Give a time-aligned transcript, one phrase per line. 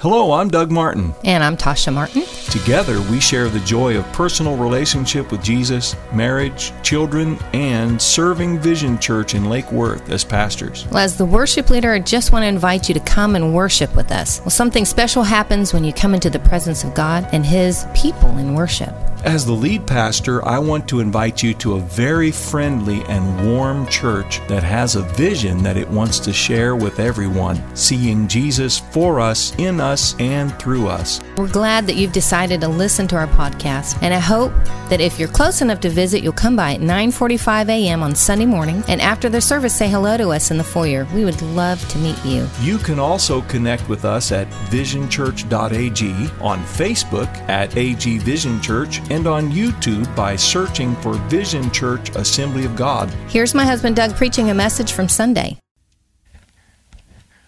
[0.00, 1.12] Hello, I'm Doug Martin.
[1.24, 2.22] And I'm Tasha Martin.
[2.50, 8.98] Together, we share the joy of personal relationship with Jesus, marriage, children, and serving Vision
[8.98, 10.86] Church in Lake Worth as pastors.
[10.86, 13.94] Well, as the worship leader, I just want to invite you to come and worship
[13.94, 14.40] with us.
[14.40, 18.38] Well, something special happens when you come into the presence of God and His people
[18.38, 18.94] in worship.
[19.24, 23.86] As the lead pastor, I want to invite you to a very friendly and warm
[23.86, 29.20] church that has a vision that it wants to share with everyone, seeing Jesus for
[29.20, 31.20] us, in us, and through us.
[31.36, 34.52] We're glad that you've decided to listen to our podcast, and I hope
[34.88, 38.02] that if you're close enough to visit, you'll come by at 9:45 a.m.
[38.02, 41.06] on Sunday morning, and after the service, say hello to us in the foyer.
[41.14, 42.48] We would love to meet you.
[42.62, 46.10] You can also connect with us at visionchurch.ag,
[46.40, 52.64] on Facebook at AG Vision Church, and on YouTube by searching for Vision Church Assembly
[52.64, 53.10] of God.
[53.28, 55.58] Here's my husband Doug preaching a message from Sunday.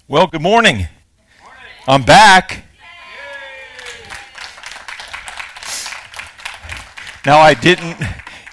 [0.08, 0.88] Well, good morning.
[1.86, 2.64] I'm back.
[7.24, 7.96] Now I didn't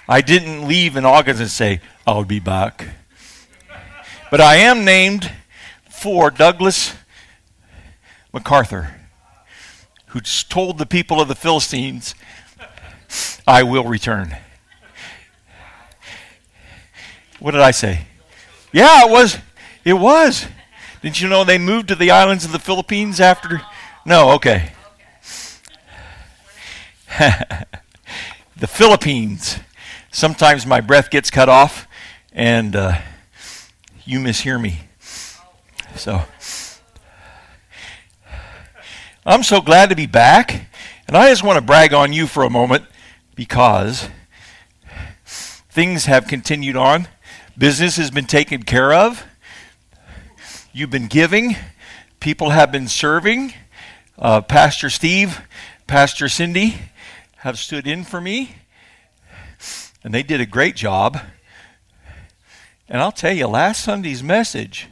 [0.07, 2.87] I didn't leave in August and say I'll be back.
[4.29, 5.31] But I am named
[5.89, 6.93] for Douglas
[8.31, 8.95] MacArthur,
[10.07, 12.13] who told the people of the Philistines,
[13.47, 14.37] I will return.
[17.39, 18.05] What did I say?
[18.71, 19.37] Yeah, it was.
[19.83, 20.45] It was.
[21.01, 23.61] Didn't you know they moved to the islands of the Philippines after?
[24.05, 24.73] No, okay.
[27.19, 29.59] the Philippines.
[30.11, 31.87] Sometimes my breath gets cut off
[32.33, 32.99] and uh,
[34.05, 34.81] you mishear me.
[35.95, 36.23] So
[39.25, 40.67] I'm so glad to be back.
[41.07, 42.85] And I just want to brag on you for a moment
[43.39, 44.09] because
[45.69, 47.07] things have continued on.
[47.57, 49.23] Business has been taken care of.
[50.73, 51.55] You've been giving.
[52.19, 53.53] People have been serving.
[54.17, 55.39] Uh, Pastor Steve,
[55.87, 56.79] Pastor Cindy
[57.37, 58.55] have stood in for me,
[60.03, 61.17] and they did a great job.
[62.89, 64.87] And I'll tell you, last Sunday's message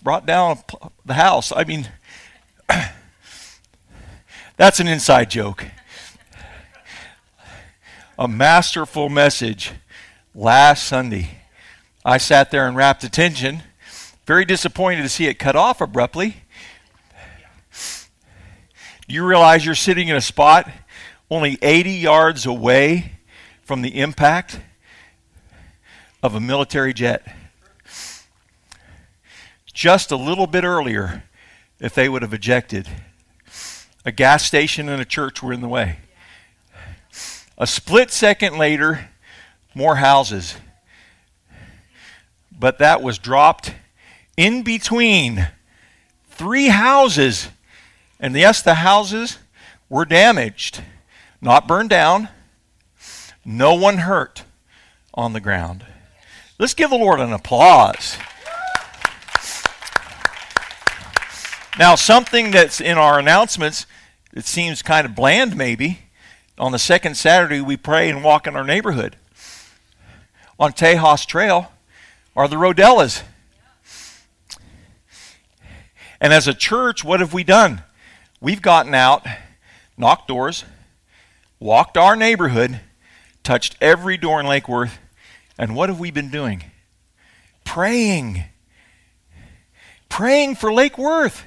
[0.00, 0.60] brought down
[1.04, 1.50] the house.
[1.50, 1.88] I mean,
[4.56, 5.66] that's an inside joke.
[8.18, 9.70] A masterful message
[10.34, 11.38] last Sunday.
[12.04, 13.62] I sat there and rapt attention,
[14.26, 16.38] very disappointed to see it cut off abruptly.
[19.06, 20.68] Do you realize you're sitting in a spot
[21.30, 23.12] only 80 yards away
[23.62, 24.60] from the impact
[26.20, 27.22] of a military jet.
[29.72, 31.22] Just a little bit earlier,
[31.78, 32.88] if they would have ejected,
[34.04, 35.98] a gas station and a church were in the way.
[37.58, 39.10] A split second later,
[39.74, 40.56] more houses.
[42.50, 43.74] But that was dropped
[44.36, 45.48] in between
[46.30, 47.48] three houses.
[48.18, 49.38] And yes, the houses
[49.90, 50.82] were damaged
[51.40, 52.28] not burned down,
[53.44, 54.44] no one hurt
[55.14, 55.84] on the ground.
[56.58, 58.16] Let's give the Lord an applause.
[61.78, 63.86] Now, something that's in our announcements,
[64.32, 66.00] it seems kind of bland maybe.
[66.58, 69.14] On the second Saturday, we pray and walk in our neighborhood.
[70.58, 71.70] On Tejas Trail
[72.34, 73.22] are the Rodellas.
[76.20, 77.82] And as a church, what have we done?
[78.40, 79.24] We've gotten out,
[79.96, 80.64] knocked doors,
[81.60, 82.80] walked our neighborhood,
[83.44, 84.98] touched every door in Lake Worth,
[85.56, 86.64] and what have we been doing?
[87.64, 88.44] Praying.
[90.08, 91.44] Praying for Lake Worth.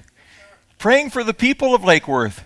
[0.78, 2.46] Praying for the people of Lake Worth.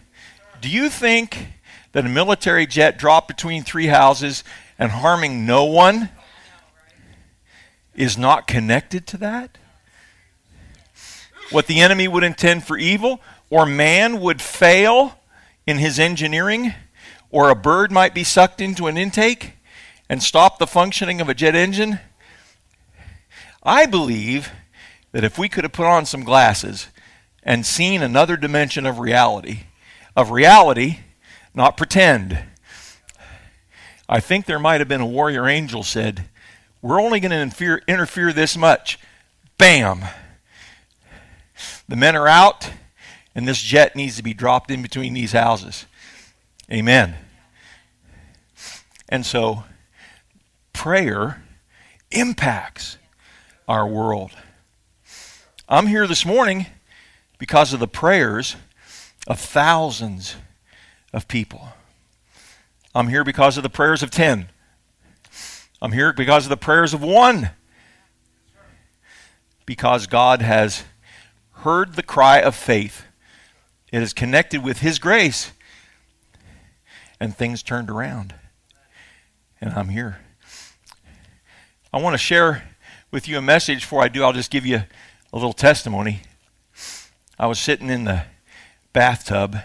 [0.62, 1.50] Do you think
[1.96, 4.44] that a military jet dropped between three houses
[4.78, 6.10] and harming no one
[7.96, 9.58] is not connected to that?
[11.52, 15.18] What the enemy would intend for evil, or man would fail
[15.66, 16.74] in his engineering
[17.32, 19.54] or a bird might be sucked into an intake
[20.10, 22.02] and stop the functioning of a jet engine.
[23.64, 24.52] I believe
[25.14, 26.90] that if we could have put on some glasses
[27.42, 29.60] and seen another dimension of reality,
[30.14, 30.98] of reality,
[31.55, 32.43] not pretend,
[34.07, 36.29] I think there might have been a warrior angel said,
[36.81, 38.99] We're only going to interfere, this much.
[39.57, 40.03] Bam!
[41.87, 42.72] The men are out,
[43.34, 45.85] and this jet needs to be dropped in between these houses.
[46.72, 47.16] Amen.
[49.07, 49.63] And so,
[50.73, 51.43] prayer
[52.11, 52.97] impacts
[53.67, 54.31] our world.
[55.67, 56.67] I'm here this morning
[57.40, 58.55] because of the prayers
[59.28, 60.35] of thousands
[61.16, 61.70] of people.
[62.94, 64.50] I'm here because of the prayers of 10.
[65.82, 67.50] I'm here because of the prayers of one.
[69.66, 70.84] Because God has
[71.52, 73.06] heard the cry of faith
[73.96, 75.53] it is connected with His grace,
[77.17, 78.35] and things turned around.
[79.62, 80.20] And I'm here.
[81.94, 82.67] I want to share
[83.09, 83.84] with you a message.
[83.84, 84.84] Before I do, I'll just give you
[85.32, 86.23] a little testimony.
[87.40, 88.23] I was sitting in the
[88.91, 89.59] bathtub.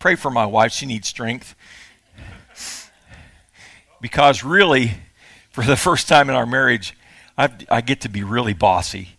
[0.00, 1.54] Pray for my wife, she needs strength.
[4.00, 4.92] Because really,
[5.50, 6.96] for the first time in our marriage,
[7.36, 9.18] I've, i get to be really bossy.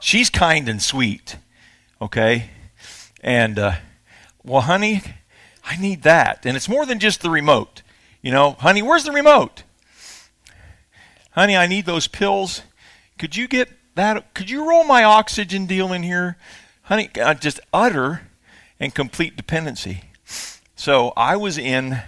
[0.00, 1.36] She's kind and sweet,
[2.00, 2.48] okay?
[3.20, 3.72] And, uh,
[4.42, 5.02] well, honey,
[5.62, 6.46] I need that.
[6.46, 7.82] And it's more than just the remote.
[8.22, 9.64] You know, honey, where's the remote?
[11.32, 12.62] Honey, I need those pills.
[13.18, 14.32] Could you get that?
[14.32, 16.38] Could you roll my oxygen deal in here?
[16.84, 18.22] Honey, uh, just utter
[18.80, 20.02] and complete dependency.
[20.76, 22.02] So I was in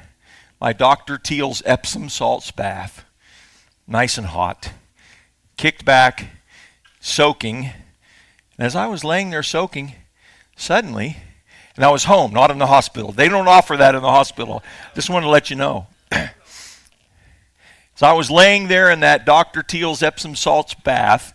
[0.61, 1.19] my Dr.
[1.19, 3.05] Teal's Epsom salts bath,
[3.87, 4.73] nice and hot,
[5.57, 6.29] kicked back,
[7.01, 7.71] soaking.
[8.57, 9.95] And as I was laying there soaking,
[10.57, 11.17] suddenly,
[11.77, 13.11] and I was home, not in the hospital.
[13.11, 14.63] They don't offer that in the hospital.
[14.95, 15.87] Just wanted to let you know.
[17.95, 19.63] so I was laying there in that Dr.
[19.63, 21.33] Teal's Epsom salts bath,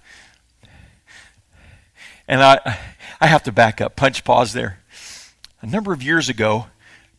[2.28, 2.78] and I,
[3.20, 4.80] I have to back up, punch pause there.
[5.66, 6.68] A number of years ago,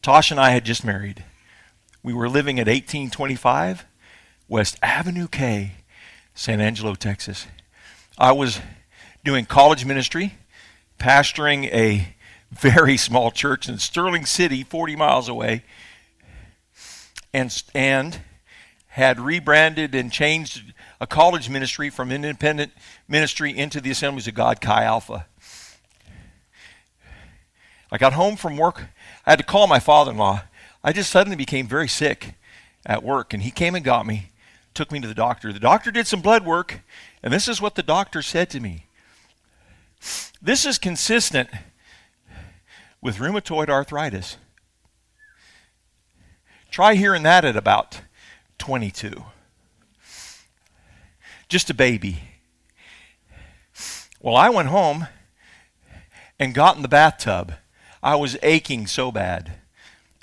[0.02, 1.24] Tosh and I had just married.
[2.04, 3.84] We were living at 1825
[4.46, 5.72] West Avenue K,
[6.32, 7.48] San Angelo, Texas.
[8.16, 8.60] I was
[9.24, 10.34] doing college ministry,
[10.96, 12.14] pastoring a
[12.52, 15.64] very small church in Sterling City, 40 miles away,
[17.34, 18.20] and, and
[18.90, 22.70] had rebranded and changed a college ministry from independent
[23.08, 25.26] ministry into the Assemblies of God Chi Alpha.
[27.90, 28.86] I got home from work.
[29.24, 30.42] I had to call my father in law
[30.86, 32.34] I just suddenly became very sick
[32.86, 34.30] at work, and he came and got me,
[34.72, 35.52] took me to the doctor.
[35.52, 36.82] The doctor did some blood work,
[37.24, 38.86] and this is what the doctor said to me.
[40.40, 41.50] This is consistent
[43.00, 44.36] with rheumatoid arthritis.
[46.70, 48.02] Try hearing that at about
[48.58, 49.24] 22.
[51.48, 52.18] Just a baby.
[54.20, 55.08] Well, I went home
[56.38, 57.54] and got in the bathtub.
[58.02, 59.52] I was aching so bad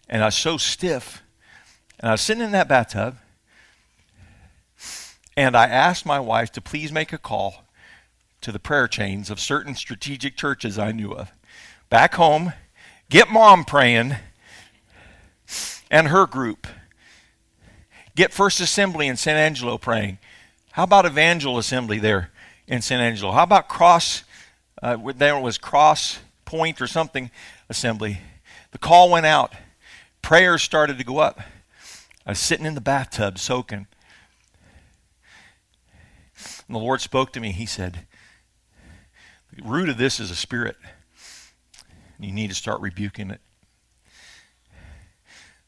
[0.09, 1.23] and I was so stiff.
[1.99, 3.17] And I was sitting in that bathtub,
[5.35, 7.63] and I asked my wife to please make a call
[8.41, 11.31] to the prayer chains of certain strategic churches I knew of.
[11.89, 12.53] Back home,
[13.09, 14.17] get mom praying
[15.89, 16.67] and her group.
[18.15, 20.19] Get First Assembly in San Angelo praying.
[20.73, 22.31] How about Evangel Assembly there
[22.67, 23.31] in San Angelo?
[23.31, 24.23] How about Cross?
[24.81, 27.31] Uh, there was Cross Point or something
[27.69, 28.19] assembly.
[28.71, 29.53] The call went out
[30.23, 31.41] prayers started to go up.
[32.25, 33.85] I was sitting in the bathtub soaking.
[36.67, 37.51] And the Lord spoke to me.
[37.51, 38.07] He said,
[39.55, 40.77] The root of this is a spirit.
[42.19, 43.41] You need to start rebuking it.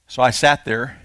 [0.07, 1.01] So I sat there.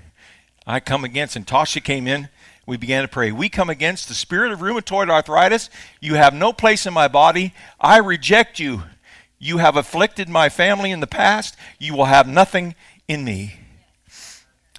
[0.67, 2.29] I come against, and Tasha came in.
[2.67, 3.33] We began to pray.
[3.33, 5.71] We come against the spirit of rheumatoid arthritis.
[6.01, 7.53] You have no place in my body.
[7.81, 8.85] I reject you.
[9.43, 11.57] You have afflicted my family in the past.
[11.79, 12.75] You will have nothing
[13.09, 13.55] in me.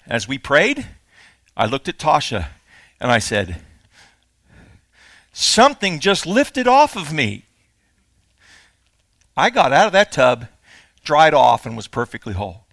[0.06, 0.88] As we prayed,
[1.58, 2.50] I looked at Tasha
[3.00, 3.60] and I said,
[5.34, 7.46] Something just lifted off of me.
[9.36, 10.46] I got out of that tub,
[11.04, 12.66] dried off, and was perfectly whole.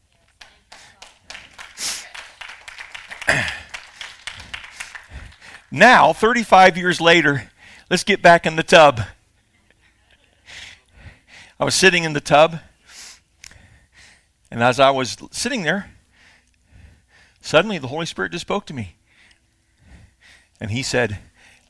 [5.70, 7.50] now, 35 years later,
[7.88, 9.00] let's get back in the tub.
[11.60, 12.60] I was sitting in the tub
[14.50, 15.90] and as I was sitting there,
[17.40, 18.96] suddenly the Holy Spirit just spoke to me.
[20.60, 21.18] And He said,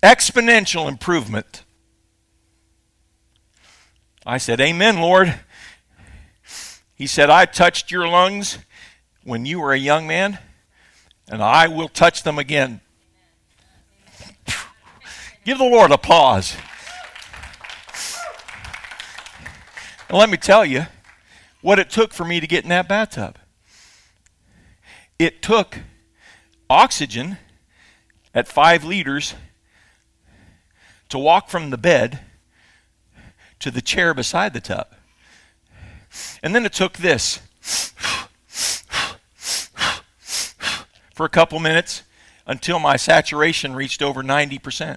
[0.02, 1.64] Exponential improvement.
[4.24, 5.40] I said, Amen, Lord.
[6.94, 8.58] He said, I touched your lungs
[9.24, 10.38] when you were a young man,
[11.28, 12.80] and I will touch them again.
[15.44, 16.56] Give the Lord applause.
[20.08, 20.86] And let me tell you,
[21.60, 23.38] what it took for me to get in that bathtub.
[25.18, 25.80] It took
[26.70, 27.38] oxygen
[28.34, 29.34] at five liters
[31.08, 32.20] to walk from the bed
[33.58, 34.86] to the chair beside the tub.
[36.42, 37.40] And then it took this
[41.12, 42.04] for a couple minutes
[42.46, 44.96] until my saturation reached over 90%.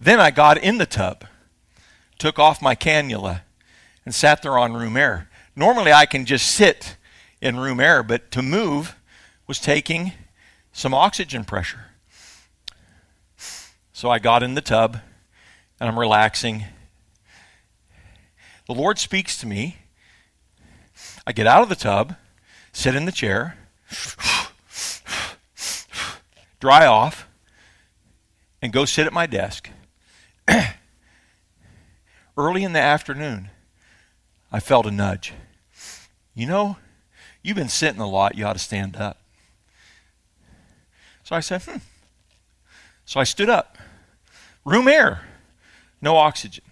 [0.00, 1.24] Then I got in the tub
[2.22, 3.40] took off my cannula
[4.04, 5.28] and sat there on room air.
[5.56, 6.96] Normally I can just sit
[7.40, 8.94] in room air, but to move
[9.48, 10.12] was taking
[10.72, 11.86] some oxygen pressure.
[13.92, 15.00] So I got in the tub
[15.80, 16.66] and I'm relaxing.
[18.68, 19.78] the Lord speaks to me.
[21.26, 22.14] I get out of the tub,
[22.72, 23.58] sit in the chair,
[26.60, 27.26] dry off,
[28.62, 29.70] and go sit at my desk.
[32.36, 33.50] Early in the afternoon,
[34.50, 35.32] I felt a nudge.
[36.34, 36.76] You know,
[37.42, 39.18] you've been sitting a lot, you ought to stand up.
[41.24, 41.78] So I said, hmm.
[43.04, 43.76] So I stood up.
[44.64, 45.22] Room air,
[46.00, 46.64] no oxygen.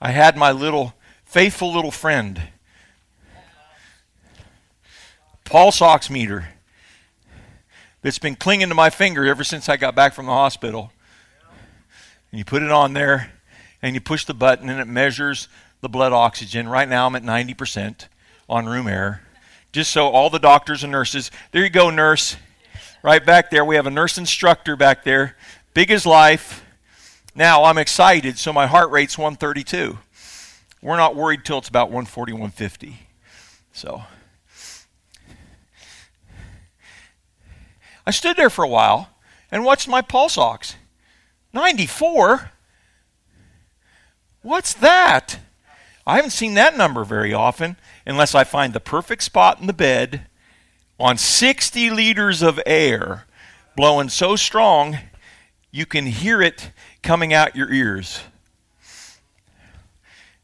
[0.00, 2.40] I had my little faithful little friend,
[5.44, 6.46] pulse oximeter,
[8.02, 10.92] that's been clinging to my finger ever since I got back from the hospital.
[12.30, 13.32] And you put it on there,
[13.82, 15.48] and you push the button, and it measures
[15.80, 16.68] the blood oxygen.
[16.68, 18.08] Right now, I'm at 90%
[18.48, 19.22] on room air.
[19.72, 22.36] Just so all the doctors and nurses, there you go, nurse.
[23.02, 25.36] Right back there, we have a nurse instructor back there,
[25.72, 26.64] big as life.
[27.34, 29.98] Now I'm excited, so my heart rate's 132.
[30.82, 32.98] We're not worried till it's about 140, 150.
[33.72, 34.02] So
[38.06, 39.10] I stood there for a while
[39.50, 40.76] and watched my pulse ox.
[41.52, 42.50] 94?
[44.42, 45.38] What's that?
[46.06, 49.72] I haven't seen that number very often unless I find the perfect spot in the
[49.72, 50.26] bed
[50.98, 53.26] on 60 liters of air
[53.76, 54.98] blowing so strong
[55.70, 58.22] you can hear it coming out your ears.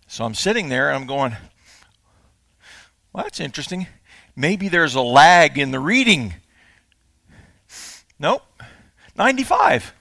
[0.07, 1.35] So I'm sitting there and I'm going,
[3.13, 3.87] well, that's interesting.
[4.37, 6.35] Maybe there's a lag in the reading.
[8.19, 8.43] Nope.
[9.17, 9.95] 95.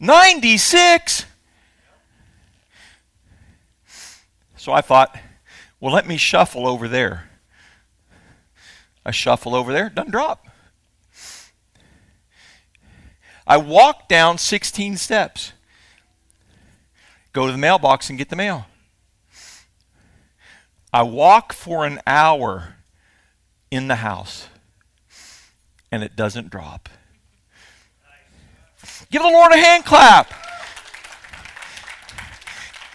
[0.00, 1.26] 96.
[4.56, 5.16] So I thought,
[5.78, 7.30] well, let me shuffle over there.
[9.04, 10.46] I shuffle over there, doesn't drop.
[13.46, 15.52] I walk down 16 steps,
[17.32, 18.66] go to the mailbox and get the mail.
[20.92, 22.76] I walk for an hour
[23.70, 24.48] in the house,
[25.90, 26.88] and it doesn't drop.
[29.10, 30.32] Give the Lord a hand clap.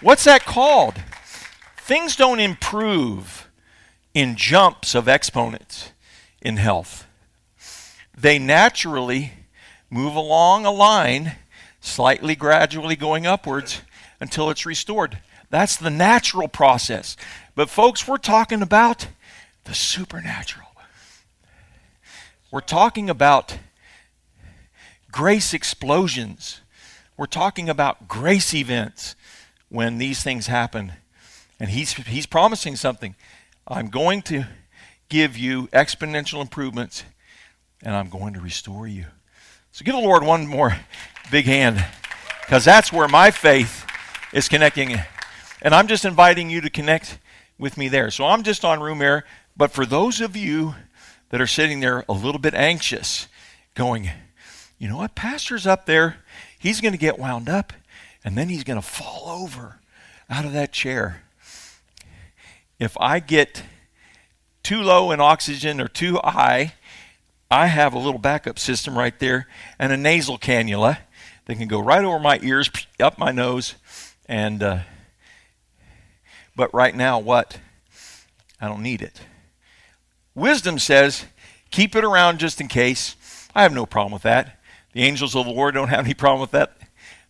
[0.01, 0.95] What's that called?
[1.77, 3.49] Things don't improve
[4.13, 5.91] in jumps of exponents
[6.41, 7.05] in health.
[8.17, 9.33] They naturally
[9.89, 11.33] move along a line,
[11.81, 13.81] slightly gradually going upwards
[14.19, 15.19] until it's restored.
[15.49, 17.17] That's the natural process.
[17.55, 19.07] But, folks, we're talking about
[19.65, 20.67] the supernatural.
[22.51, 23.57] We're talking about
[25.15, 26.59] grace explosions.
[27.15, 29.15] We're talking about grace events
[29.69, 30.91] when these things happen.
[31.57, 33.15] And he's, he's promising something.
[33.65, 34.43] I'm going to
[35.07, 37.05] give you exponential improvements,
[37.81, 39.05] and I'm going to restore you.
[39.71, 40.75] So give the Lord one more
[41.31, 41.85] big hand
[42.41, 43.87] because that's where my faith
[44.33, 44.99] is connecting.
[45.61, 47.19] And I'm just inviting you to connect
[47.57, 48.11] with me there.
[48.11, 49.23] So I'm just on room air.
[49.55, 50.75] But for those of you
[51.29, 53.29] that are sitting there a little bit anxious,
[53.75, 54.09] going,
[54.77, 56.17] you know what, Pastor's up there,
[56.57, 57.73] he's going to get wound up,
[58.23, 59.79] and then he's going to fall over
[60.29, 61.23] out of that chair.
[62.79, 63.63] If I get
[64.63, 66.73] too low in oxygen or too high,
[67.49, 69.47] I have a little backup system right there
[69.79, 70.97] and a nasal cannula
[71.45, 73.75] that can go right over my ears, up my nose,
[74.25, 74.79] and uh,
[76.55, 77.59] but right now, what?
[78.59, 79.21] I don't need it.
[80.33, 81.25] Wisdom says,
[81.69, 83.15] keep it around just in case.
[83.53, 84.59] I have no problem with that.
[84.95, 86.77] The angels of the Lord don't have any problem with that.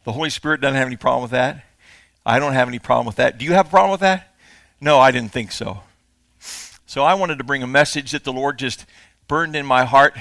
[0.03, 1.65] The Holy Spirit doesn't have any problem with that.
[2.23, 3.39] I don't have any problem with that.
[3.39, 4.35] Do you have a problem with that?
[4.79, 5.79] No, I didn't think so.
[6.85, 8.85] So I wanted to bring a message that the Lord just
[9.27, 10.15] burned in my heart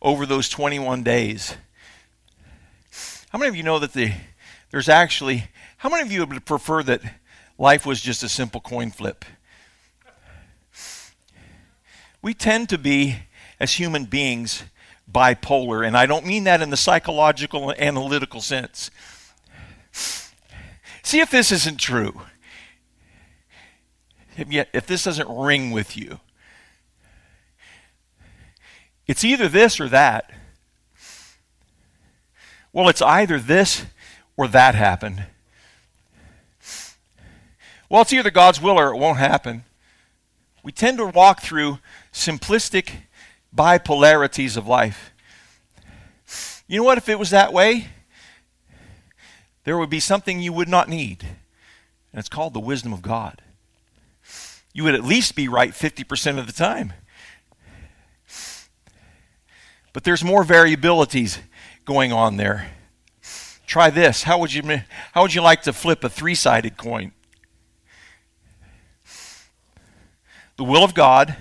[0.00, 1.54] over those 21 days.
[3.28, 4.14] How many of you know that the,
[4.70, 7.02] there's actually, how many of you would prefer that
[7.58, 9.26] life was just a simple coin flip?
[12.22, 13.16] We tend to be,
[13.60, 14.62] as human beings,
[15.10, 18.90] bipolar, and I don't mean that in the psychological, analytical sense.
[21.02, 22.22] See if this isn't true.
[24.36, 26.20] If, if this doesn't ring with you.
[29.06, 30.30] It's either this or that.
[32.72, 33.86] Well, it's either this
[34.36, 35.24] or that happened.
[37.88, 39.64] Well, it's either God's will or it won't happen.
[40.62, 41.78] We tend to walk through
[42.12, 43.05] simplistic
[43.56, 45.12] bipolarities of life.
[46.68, 46.98] You know what?
[46.98, 47.88] If it was that way,
[49.64, 53.42] there would be something you would not need, and it's called the wisdom of God.
[54.72, 56.92] You would at least be right 50% of the time.
[59.92, 61.38] But there's more variabilities
[61.86, 62.70] going on there.
[63.66, 64.24] Try this.
[64.24, 64.62] How would you
[65.12, 67.12] how would you like to flip a three-sided coin?
[70.56, 71.36] The will of God,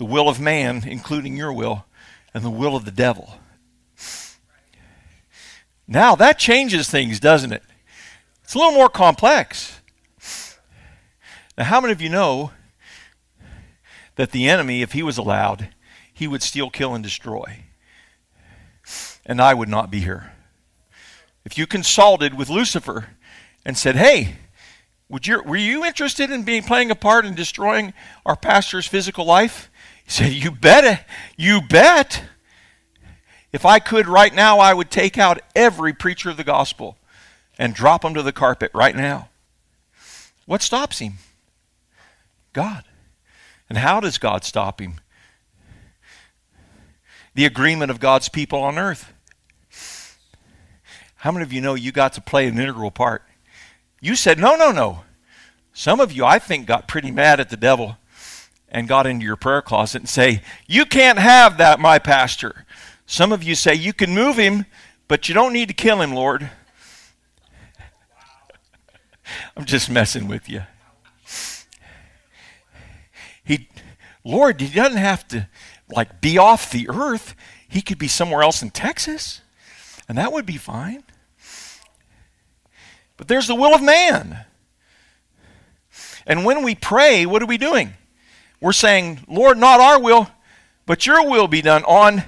[0.00, 1.84] the will of man, including your will,
[2.32, 3.34] and the will of the devil.
[5.86, 7.62] Now that changes things, doesn't it?
[8.42, 9.82] It's a little more complex.
[11.58, 12.52] Now, how many of you know
[14.16, 15.68] that the enemy, if he was allowed,
[16.14, 17.64] he would steal, kill, and destroy?
[19.26, 20.32] And I would not be here.
[21.44, 23.10] If you consulted with Lucifer
[23.66, 24.36] and said, hey,
[25.10, 27.92] would you, were you interested in being playing a part in destroying
[28.24, 29.69] our pastor's physical life?
[30.10, 31.06] Said, You bet.
[31.36, 32.24] You bet.
[33.52, 36.98] If I could right now, I would take out every preacher of the gospel
[37.56, 39.28] and drop them to the carpet right now.
[40.46, 41.14] What stops him?
[42.52, 42.84] God.
[43.68, 44.94] And how does God stop him?
[47.34, 49.12] The agreement of God's people on earth.
[51.16, 53.22] How many of you know you got to play an integral part?
[54.00, 55.02] You said, no, no, no.
[55.72, 57.96] Some of you, I think, got pretty mad at the devil
[58.70, 62.64] and got into your prayer closet and say, You can't have that, my pastor.
[63.06, 64.66] Some of you say, You can move him,
[65.08, 66.50] but you don't need to kill him, Lord.
[69.56, 70.62] I'm just messing with you.
[73.44, 73.68] He,
[74.24, 75.48] Lord, he doesn't have to
[75.88, 77.34] like be off the earth.
[77.68, 79.40] He could be somewhere else in Texas,
[80.08, 81.02] and that would be fine.
[83.16, 84.44] But there's the will of man.
[86.26, 87.94] And when we pray, what are we doing?
[88.60, 90.28] We're saying, Lord, not our will,
[90.86, 92.24] but your will be done on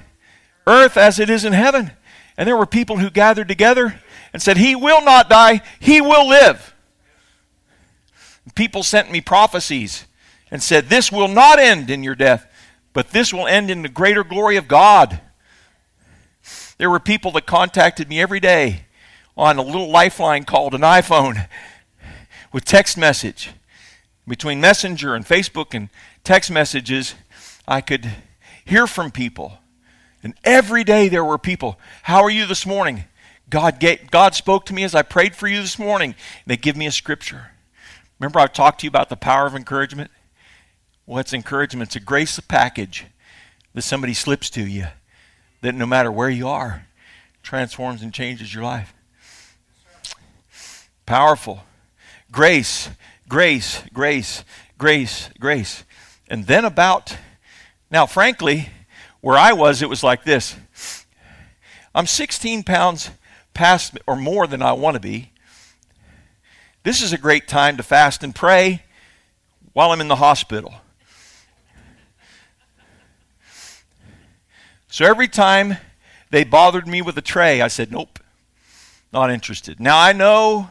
[0.67, 1.93] earth as it is in heaven.
[2.37, 4.01] And there were people who gathered together
[4.33, 6.75] and said, He will not die, He will live.
[8.55, 10.07] People sent me prophecies
[10.51, 12.47] and said, This will not end in your death,
[12.93, 15.21] but this will end in the greater glory of God.
[16.79, 18.87] There were people that contacted me every day
[19.37, 21.49] on a little lifeline called an iPhone
[22.53, 23.51] with text message.
[24.27, 25.89] Between Messenger and Facebook and
[26.25, 27.15] text messages,
[27.67, 28.11] I could
[28.65, 29.59] hear from people.
[30.23, 33.05] And every day there were people, How are you this morning?
[33.51, 36.15] God, God spoke to me as I prayed for you this morning.
[36.47, 37.51] They give me a scripture.
[38.19, 40.11] Remember, I've talked to you about the power of encouragement?
[41.07, 41.89] Well, it's encouragement.
[41.89, 43.05] It's a grace package
[43.75, 44.87] that somebody slips to you
[45.61, 46.87] that no matter where you are,
[47.43, 48.95] transforms and changes your life.
[51.05, 51.65] Powerful.
[52.31, 52.89] Grace,
[53.29, 54.45] grace, grace,
[54.79, 55.85] grace, grace.
[56.33, 57.19] And then about,
[57.91, 58.71] now, frankly,
[59.21, 60.57] where I was, it was like this
[61.95, 63.11] I'm 16 pounds
[63.53, 65.31] past or more than I want to be.
[66.85, 68.83] This is a great time to fast and pray
[69.75, 70.77] while I'm in the hospital.
[74.89, 75.77] So every time
[76.31, 78.19] they bothered me with a tray, I said, Nope,
[79.13, 79.79] not interested.
[79.79, 80.71] Now I know,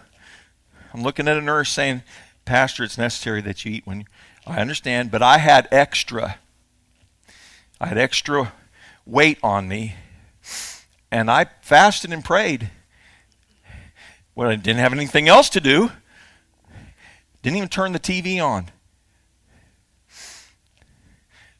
[0.91, 2.01] I'm looking at a nurse saying,
[2.45, 4.05] Pastor, it's necessary that you eat when
[4.45, 6.37] I understand, but I had extra.
[7.79, 8.53] I had extra
[9.05, 9.95] weight on me,
[11.11, 12.69] and I fasted and prayed.
[14.35, 15.91] Well, I didn't have anything else to do.
[17.41, 18.69] Didn't even turn the TV on.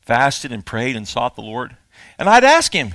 [0.02, 1.78] Fasted and prayed and sought the Lord.
[2.18, 2.94] And I'd ask him,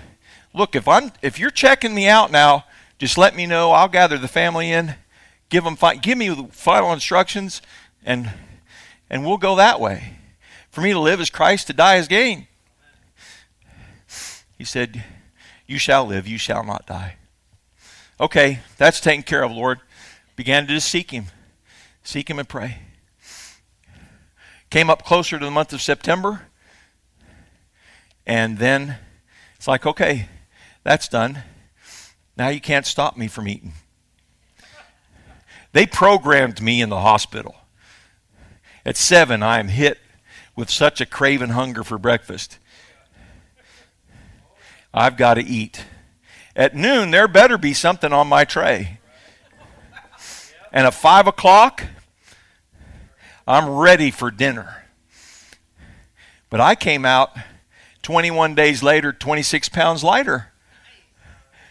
[0.54, 2.64] look, if I'm if you're checking me out now,
[2.98, 3.72] just let me know.
[3.72, 4.94] I'll gather the family in,
[5.48, 7.60] give them fi- give me the final instructions,
[8.04, 8.32] and
[9.08, 10.14] and we'll go that way.
[10.70, 12.46] For me to live is Christ, to die is gain.
[14.58, 15.04] He said,
[15.66, 17.16] You shall live, you shall not die.
[18.18, 19.80] Okay, that's taken care of, Lord.
[20.34, 21.26] Began to just seek Him,
[22.02, 22.78] seek Him and pray.
[24.70, 26.42] Came up closer to the month of September,
[28.26, 28.96] and then
[29.56, 30.28] it's like, okay,
[30.82, 31.42] that's done.
[32.36, 33.72] Now you can't stop me from eating.
[35.72, 37.54] They programmed me in the hospital.
[38.86, 39.98] At seven, I am hit
[40.54, 42.60] with such a craven hunger for breakfast.
[44.94, 45.84] I've got to eat.
[46.54, 49.00] At noon, there better be something on my tray.
[50.72, 51.82] And at five o'clock,
[53.44, 54.84] I'm ready for dinner.
[56.48, 57.36] But I came out
[58.02, 60.52] 21 days later, 26 pounds lighter.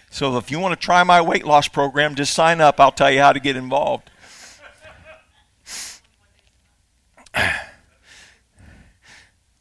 [0.10, 2.78] So if you want to try my weight loss program, just sign up.
[2.78, 4.12] I'll tell you how to get involved.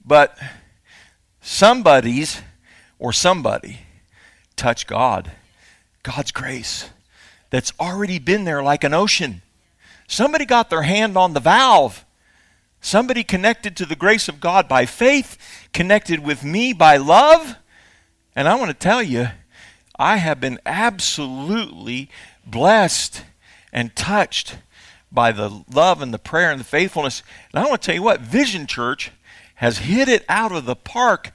[0.06, 0.36] But
[1.40, 2.42] somebody's
[2.98, 3.78] or somebody
[4.54, 5.32] touch God,
[6.02, 6.90] God's grace
[7.48, 9.40] that's already been there like an ocean.
[10.06, 12.04] Somebody got their hand on the valve
[12.84, 15.38] Somebody connected to the grace of God by faith,
[15.72, 17.56] connected with me by love.
[18.36, 19.28] And I want to tell you,
[19.98, 22.10] I have been absolutely
[22.44, 23.24] blessed
[23.72, 24.58] and touched
[25.14, 27.22] by the love and the prayer and the faithfulness.
[27.52, 29.12] And I want to tell you what, Vision Church
[29.56, 31.32] has hit it out of the park.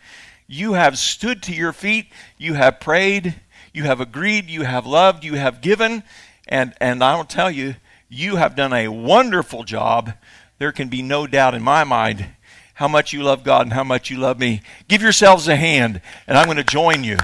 [0.47, 3.39] You have stood to your feet, you have prayed,
[3.73, 6.03] you have agreed, you have loved, you have given,
[6.47, 7.75] and, and I will tell you,
[8.09, 10.13] you have done a wonderful job.
[10.57, 12.25] There can be no doubt in my mind
[12.73, 14.61] how much you love God and how much you love me.
[14.87, 17.17] Give yourselves a hand, and I'm going to join you.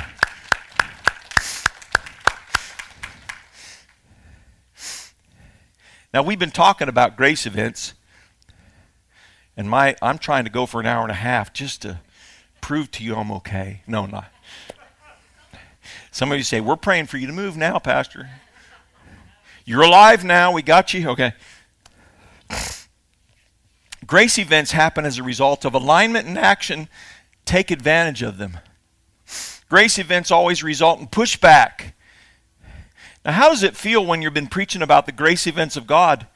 [6.16, 7.94] Now, we've been talking about grace events,
[9.58, 12.00] and my, I'm trying to go for an hour and a half just to
[12.62, 13.82] prove to you I'm okay.
[13.86, 14.32] No, not.
[16.12, 18.30] Some of you say, We're praying for you to move now, Pastor.
[19.66, 20.54] You're alive now.
[20.54, 21.10] We got you.
[21.10, 21.34] Okay.
[24.08, 26.88] Grace events happen as a result of alignment and action.
[27.44, 28.60] Take advantage of them.
[29.68, 31.92] Grace events always result in pushback.
[33.26, 36.28] Now, how does it feel when you've been preaching about the grace events of God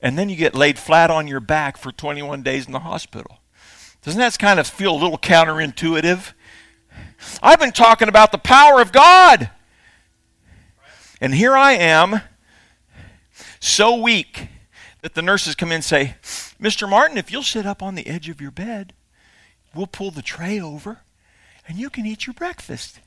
[0.00, 3.40] and then you get laid flat on your back for 21 days in the hospital?
[4.02, 6.32] Doesn't that kind of feel a little counterintuitive?
[7.42, 9.50] I've been talking about the power of God.
[11.20, 12.22] And here I am,
[13.60, 14.48] so weak
[15.02, 16.14] that the nurses come in and say,
[16.58, 16.88] Mr.
[16.88, 18.94] Martin, if you'll sit up on the edge of your bed,
[19.74, 21.00] we'll pull the tray over
[21.68, 23.00] and you can eat your breakfast.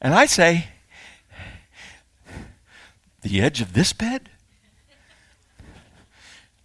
[0.00, 0.68] And I say,
[3.22, 4.30] the edge of this bed?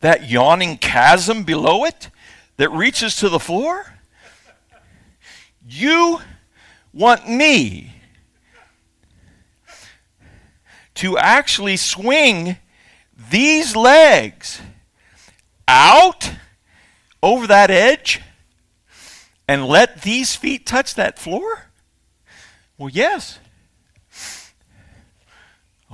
[0.01, 2.09] That yawning chasm below it
[2.57, 3.93] that reaches to the floor?
[5.67, 6.19] You
[6.93, 7.93] want me
[10.95, 12.57] to actually swing
[13.31, 14.61] these legs
[15.67, 16.31] out
[17.21, 18.21] over that edge
[19.47, 21.65] and let these feet touch that floor?
[22.77, 23.39] Well, yes.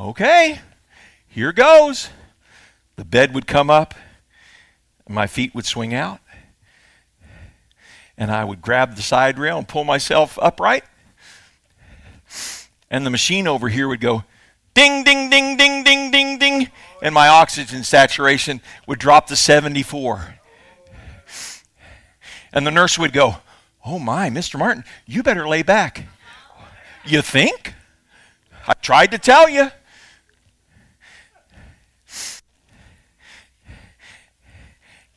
[0.01, 0.59] Okay,
[1.27, 2.09] here goes.
[2.95, 3.93] The bed would come up,
[5.07, 6.19] my feet would swing out,
[8.17, 10.85] and I would grab the side rail and pull myself upright.
[12.89, 14.23] And the machine over here would go
[14.73, 16.71] ding, ding, ding, ding, ding, ding, ding,
[17.03, 20.33] and my oxygen saturation would drop to 74.
[22.51, 23.35] And the nurse would go,
[23.85, 24.57] Oh my, Mr.
[24.57, 26.07] Martin, you better lay back.
[27.05, 27.75] You think?
[28.67, 29.69] I tried to tell you.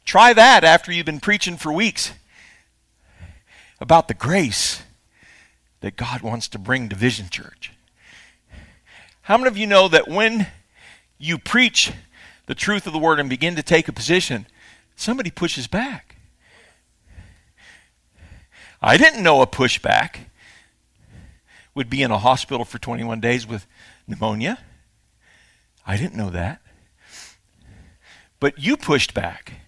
[0.05, 2.13] Try that after you've been preaching for weeks
[3.81, 4.83] about the grace
[5.81, 7.73] that God wants to bring to Vision Church.
[9.23, 10.47] How many of you know that when
[11.19, 11.93] you preach
[12.47, 14.47] the truth of the word and begin to take a position,
[14.95, 16.17] somebody pushes back?
[18.83, 20.17] I didn't know a pushback
[21.75, 23.67] would be in a hospital for 21 days with
[24.07, 24.59] pneumonia.
[25.87, 26.61] I didn't know that.
[28.39, 29.64] But you pushed back.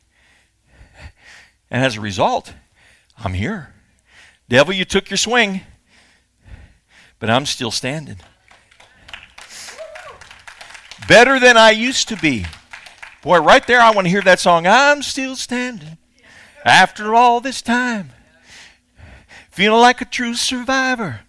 [1.71, 2.55] And as a result,
[3.19, 3.75] I'm here.
[4.49, 5.63] Devil, you took your swing,
[7.19, 8.19] but I'm still standing.
[11.09, 12.47] Better than I used to be.
[13.23, 14.67] Boy, right there, I want to hear that song.
[14.67, 15.99] I'm still standing
[16.65, 18.11] after all this time.
[19.51, 21.21] Feeling like a true survivor.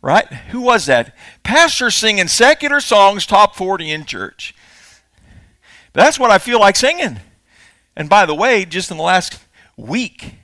[0.00, 0.26] Right?
[0.50, 1.14] Who was that?
[1.42, 4.54] Pastor singing secular songs, top 40 in church.
[5.92, 7.20] That's what I feel like singing.
[7.96, 9.38] And by the way, just in the last
[9.76, 10.34] week,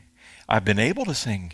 [0.48, 1.52] I've been able to sing.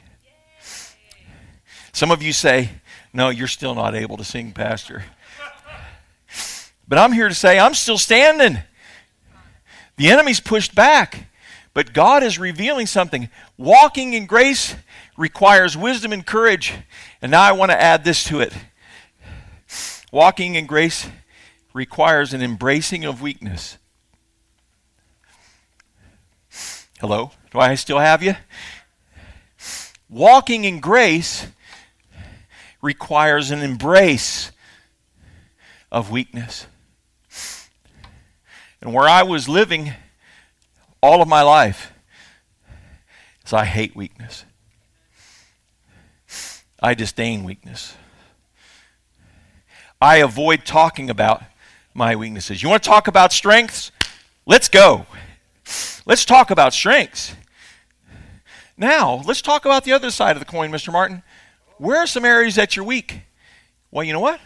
[1.92, 2.70] Some of you say,
[3.12, 5.04] No, you're still not able to sing, Pastor.
[6.88, 8.58] But I'm here to say, I'm still standing.
[9.96, 11.28] The enemy's pushed back,
[11.74, 13.28] but God is revealing something.
[13.56, 14.76] Walking in grace
[15.16, 16.74] requires wisdom and courage.
[17.20, 18.52] And now I want to add this to it.
[20.12, 21.08] Walking in grace
[21.74, 23.78] requires an embracing of weakness.
[27.00, 27.32] Hello?
[27.56, 28.34] Do I still have you?
[30.10, 31.46] Walking in grace
[32.82, 34.52] requires an embrace
[35.90, 36.66] of weakness.
[38.82, 39.94] And where I was living
[41.02, 41.94] all of my life
[43.46, 44.44] is I hate weakness.
[46.82, 47.96] I disdain weakness.
[49.98, 51.42] I avoid talking about
[51.94, 52.62] my weaknesses.
[52.62, 53.92] You want to talk about strengths?
[54.44, 55.06] Let's go.
[56.04, 57.34] Let's talk about strengths.
[58.76, 60.92] Now, let's talk about the other side of the coin, Mr.
[60.92, 61.22] Martin.
[61.78, 63.22] Where are some areas that you're weak?
[63.90, 64.40] Well, you know what?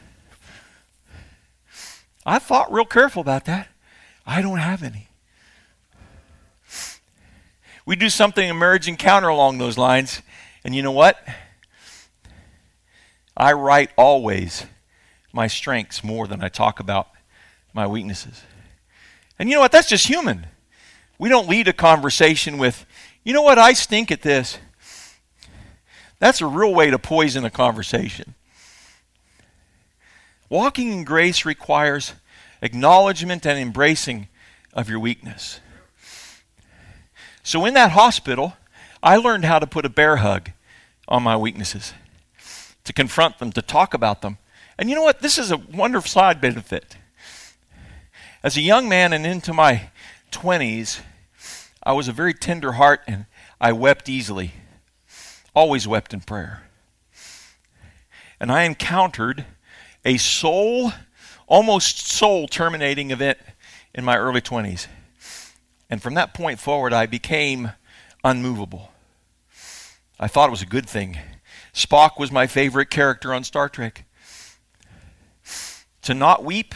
[2.25, 3.69] I thought real careful about that.
[4.27, 5.09] I don't have any.
[7.85, 10.23] We do something in marriage encounter along those lines,
[10.65, 11.19] and you know what?
[13.37, 14.67] I write always
[15.33, 17.09] my strengths more than I talk about
[17.73, 18.43] my weaknesses.
[19.39, 19.73] And you know what?
[19.73, 20.47] That's just human.
[21.19, 22.87] We don't lead a conversation with,
[23.25, 24.59] you know what, I stink at this.
[26.19, 28.35] That's a real way to poison a conversation.
[30.49, 32.15] Walking in grace requires
[32.61, 34.29] acknowledgement and embracing
[34.75, 35.61] of your weakness.
[37.43, 38.55] So in that hospital,
[39.03, 40.51] I learned how to put a bear hug
[41.09, 41.95] on my weaknesses,
[42.85, 44.39] to confront them, to talk about them.
[44.79, 45.21] And you know what?
[45.21, 46.97] This is a wonderful side benefit.
[48.43, 49.91] As a young man and into my
[50.33, 51.01] 20s,
[51.83, 53.27] I was a very tender heart and
[53.61, 54.53] I wept easily.
[55.55, 56.65] Always wept in prayer.
[58.39, 59.45] And I encountered
[60.05, 60.93] a soul,
[61.47, 63.39] almost soul terminating event
[63.95, 64.87] in my early 20s.
[65.89, 67.73] And from that point forward, I became
[68.23, 68.93] unmovable.
[70.19, 71.19] I thought it was a good thing.
[71.73, 74.05] Spock was my favorite character on Star Trek.
[76.03, 76.75] To not weep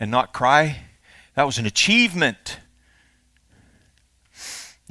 [0.00, 0.82] and not cry,
[1.34, 2.58] that was an achievement.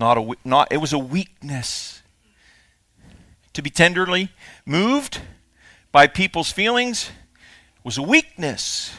[0.04, 2.02] Not a, not, it was a weakness.
[3.54, 4.32] To be tenderly
[4.66, 5.22] moved
[5.94, 7.10] by people's feelings
[7.86, 8.92] was a weakness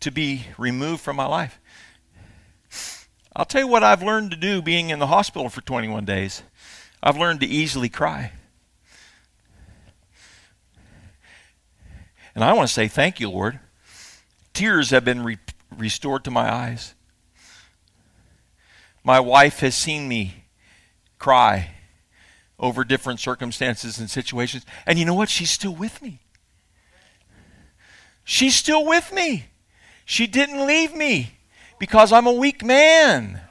[0.00, 1.60] to be removed from my life.
[3.36, 6.42] I'll tell you what I've learned to do being in the hospital for 21 days.
[7.00, 8.32] I've learned to easily cry.
[12.34, 13.60] And I want to say thank you, Lord.
[14.54, 15.38] Tears have been re-
[15.70, 16.95] restored to my eyes.
[19.06, 20.42] My wife has seen me
[21.16, 21.70] cry
[22.58, 24.66] over different circumstances and situations.
[24.84, 25.28] And you know what?
[25.28, 26.18] She's still with me.
[28.24, 29.44] She's still with me.
[30.04, 31.38] She didn't leave me
[31.78, 33.42] because I'm a weak man.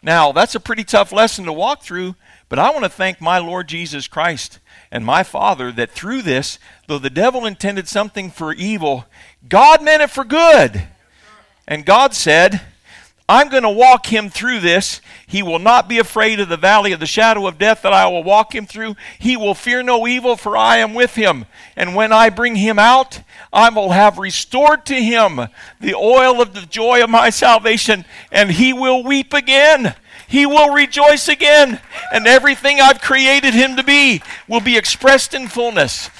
[0.00, 2.14] Now, that's a pretty tough lesson to walk through,
[2.48, 4.60] but I want to thank my Lord Jesus Christ
[4.92, 9.06] and my Father that through this, though the devil intended something for evil,
[9.48, 10.84] God meant it for good.
[11.66, 12.60] And God said,
[13.32, 15.00] I'm going to walk him through this.
[15.26, 18.06] He will not be afraid of the valley of the shadow of death that I
[18.06, 18.94] will walk him through.
[19.18, 21.46] He will fear no evil, for I am with him.
[21.74, 25.48] And when I bring him out, I will have restored to him
[25.80, 29.94] the oil of the joy of my salvation, and he will weep again.
[30.28, 31.80] He will rejoice again,
[32.12, 36.10] and everything I've created him to be will be expressed in fullness.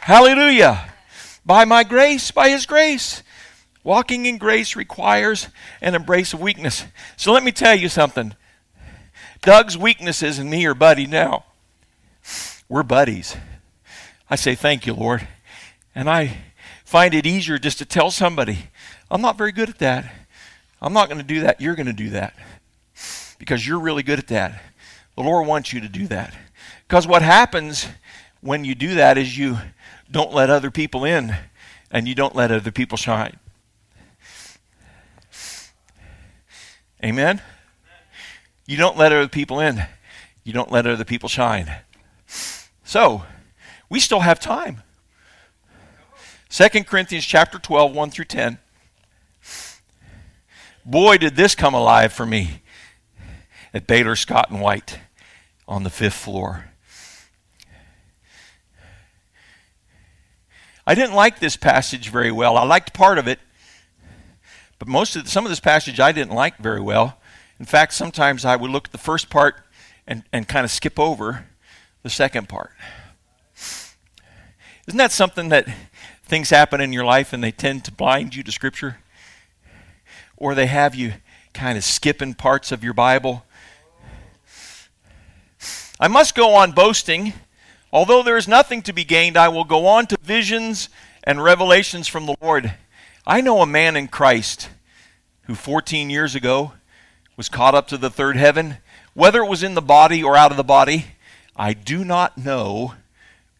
[0.00, 0.90] Hallelujah.
[1.44, 3.21] By my grace, by his grace.
[3.84, 5.48] Walking in grace requires
[5.80, 6.84] an embrace of weakness.
[7.16, 8.34] So let me tell you something.
[9.40, 11.44] Doug's weaknesses and me are buddy now.
[12.68, 13.36] We're buddies.
[14.30, 15.26] I say, Thank you, Lord.
[15.94, 16.38] And I
[16.84, 18.70] find it easier just to tell somebody,
[19.10, 20.10] I'm not very good at that.
[20.80, 21.60] I'm not going to do that.
[21.60, 22.34] You're going to do that.
[23.38, 24.62] Because you're really good at that.
[25.16, 26.34] The Lord wants you to do that.
[26.86, 27.88] Because what happens
[28.40, 29.58] when you do that is you
[30.10, 31.36] don't let other people in
[31.90, 33.38] and you don't let other people shine.
[37.04, 37.40] Amen?
[38.66, 39.84] You don't let other people in.
[40.44, 41.70] You don't let other people shine.
[42.84, 43.24] So,
[43.88, 44.82] we still have time.
[46.50, 48.58] 2 Corinthians chapter 12, 1 through 10.
[50.84, 52.62] Boy, did this come alive for me
[53.74, 54.98] at Baylor Scott and White
[55.66, 56.66] on the fifth floor.
[60.86, 62.56] I didn't like this passage very well.
[62.56, 63.38] I liked part of it,
[64.82, 67.16] but most of the, some of this passage I didn't like very well.
[67.60, 69.54] In fact, sometimes I would look at the first part
[70.08, 71.46] and, and kind of skip over
[72.02, 72.72] the second part.
[74.88, 75.68] Isn't that something that
[76.24, 78.96] things happen in your life and they tend to blind you to Scripture?
[80.36, 81.12] Or they have you
[81.54, 83.46] kind of skipping parts of your Bible?
[86.00, 87.34] I must go on boasting.
[87.92, 90.88] Although there is nothing to be gained, I will go on to visions
[91.22, 92.74] and revelations from the Lord.
[93.24, 94.68] I know a man in Christ
[95.42, 96.72] who 14 years ago
[97.36, 98.78] was caught up to the third heaven.
[99.14, 101.06] Whether it was in the body or out of the body,
[101.54, 102.94] I do not know.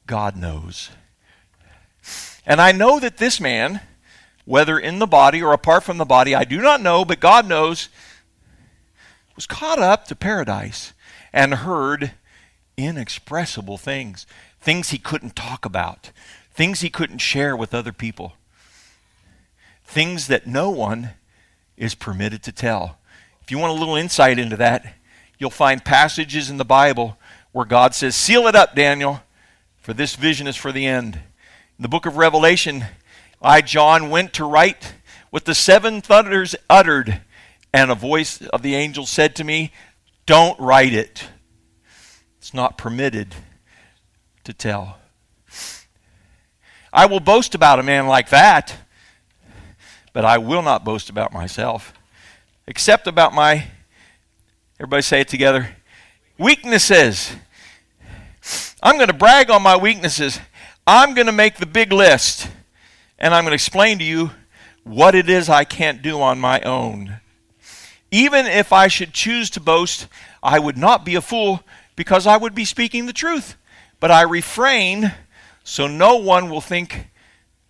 [0.05, 0.91] God knows.
[2.45, 3.81] And I know that this man,
[4.45, 7.47] whether in the body or apart from the body, I do not know, but God
[7.47, 7.89] knows,
[9.37, 10.93] was caught up to paradise
[11.33, 12.15] and heard
[12.77, 14.27] inexpressible things,
[14.61, 16.11] things he couldn't talk about,
[16.53, 18.33] things he couldn't share with other people
[19.93, 21.11] things that no one
[21.77, 22.99] is permitted to tell.
[23.43, 24.95] If you want a little insight into that,
[25.39, 27.19] you'll find passages in the Bible
[27.53, 29.21] where God says, Seal it up, Daniel,
[29.77, 31.17] for this vision is for the end.
[31.17, 32.87] In the book of Revelation,
[33.43, 34.95] I, John, went to write
[35.29, 37.21] what the seven thunders uttered,
[37.75, 39.73] and a voice of the angel said to me,
[40.25, 41.29] Don't write it.
[42.39, 43.35] It's not permitted
[44.45, 44.97] to tell.
[46.93, 48.77] I will boast about a man like that,
[50.13, 51.93] but I will not boast about myself,
[52.67, 53.69] except about my,
[54.79, 55.77] everybody say it together,
[56.39, 57.35] weaknesses.
[58.83, 60.41] I'm going to brag on my weaknesses.
[60.87, 62.49] I'm going to make the big list,
[63.19, 64.31] and I'm going to explain to you
[64.85, 67.21] what it is I can't do on my own.
[68.11, 70.09] Even if I should choose to boast,
[70.43, 71.63] I would not be a fool
[71.97, 73.57] because I would be speaking the truth.
[74.01, 75.13] But I refrain
[75.65, 77.09] so no one will think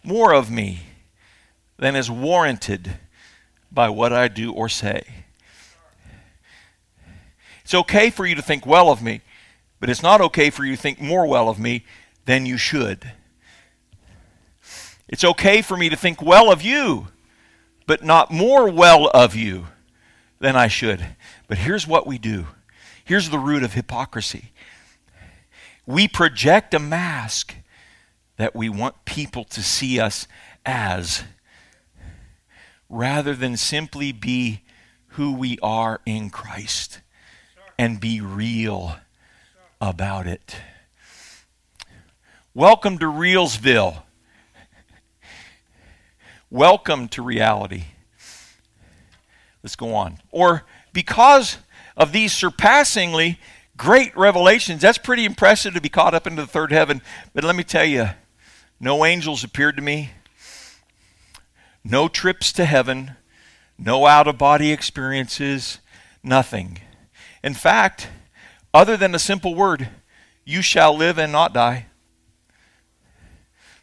[0.03, 0.81] more of me
[1.83, 2.97] than is warranted
[3.73, 5.03] by what I do or say.
[7.65, 9.21] It's okay for you to think well of me,
[9.81, 11.85] but it's not okay for you to think more well of me
[12.25, 13.11] than you should.
[15.09, 17.09] It's okay for me to think well of you,
[17.89, 19.67] but not more well of you
[20.39, 21.05] than I should.
[21.49, 22.47] But here's what we do
[23.05, 24.53] here's the root of hypocrisy
[25.85, 27.57] we project a mask
[28.37, 30.29] that we want people to see us
[30.65, 31.25] as
[32.93, 34.61] rather than simply be
[35.09, 37.01] who we are in Christ
[37.79, 38.97] and be real
[39.81, 40.57] about it.
[42.53, 44.03] Welcome to Reelsville.
[46.51, 47.85] Welcome to reality.
[49.63, 50.19] Let's go on.
[50.31, 51.57] Or because
[51.97, 53.39] of these surpassingly
[53.75, 57.01] great revelations, that's pretty impressive to be caught up into the third heaven.
[57.33, 58.11] But let me tell you,
[58.79, 60.11] no angels appeared to me,
[61.85, 63.17] no trips to heaven,
[63.79, 65.79] no out of body experiences,
[66.23, 66.79] nothing.
[67.43, 68.09] In fact,
[68.73, 69.89] other than a simple word,
[70.45, 71.87] you shall live and not die.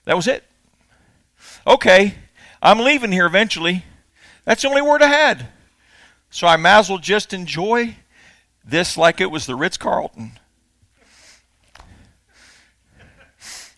[0.05, 0.43] That was it.
[1.67, 2.15] Okay,
[2.61, 3.85] I'm leaving here eventually.
[4.45, 5.47] That's the only word I had.
[6.29, 7.95] So I might as well just enjoy
[8.63, 10.39] this like it was the Ritz Carlton.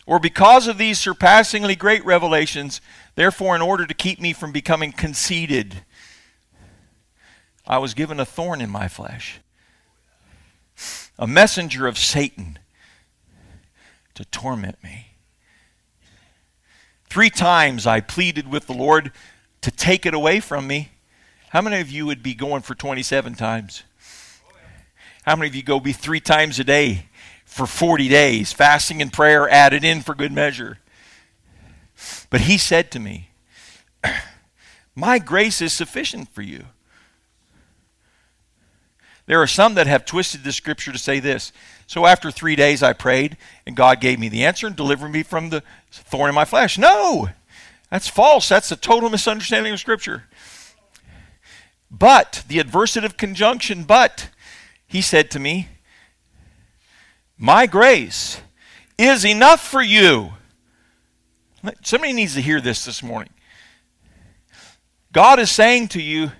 [0.06, 2.80] Or because of these surpassingly great revelations,
[3.14, 5.84] therefore, in order to keep me from becoming conceited,
[7.66, 9.40] I was given a thorn in my flesh,
[11.18, 12.58] a messenger of Satan
[14.14, 15.08] to torment me.
[17.08, 19.12] Three times I pleaded with the Lord
[19.60, 20.90] to take it away from me.
[21.50, 23.82] How many of you would be going for 27 times?
[25.22, 27.06] How many of you go be three times a day
[27.44, 30.78] for 40 days, fasting and prayer added in for good measure?
[32.30, 33.30] But he said to me,
[34.94, 36.66] My grace is sufficient for you.
[39.26, 41.52] There are some that have twisted the scripture to say this.
[41.86, 43.36] So after three days I prayed,
[43.66, 46.76] and God gave me the answer and delivered me from the thorn in my flesh.
[46.76, 47.28] No!
[47.90, 48.48] That's false.
[48.48, 50.24] That's a total misunderstanding of scripture.
[51.90, 54.30] But, the adversative conjunction, but,
[54.86, 55.68] he said to me,
[57.36, 58.40] My grace
[58.96, 60.32] is enough for you.
[61.82, 63.32] Somebody needs to hear this this morning.
[65.12, 66.32] God is saying to you,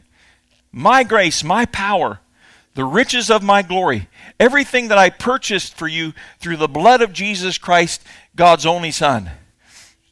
[0.73, 2.21] My grace, my power,
[2.75, 4.09] the riches of my glory,
[4.41, 8.03] everything that I purchased for you through the blood of Jesus Christ,
[8.35, 9.31] God's only Son,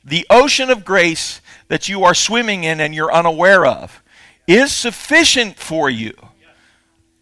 [0.05, 4.03] the ocean of grace that you are swimming in and you're unaware of,
[4.47, 6.13] is sufficient for you.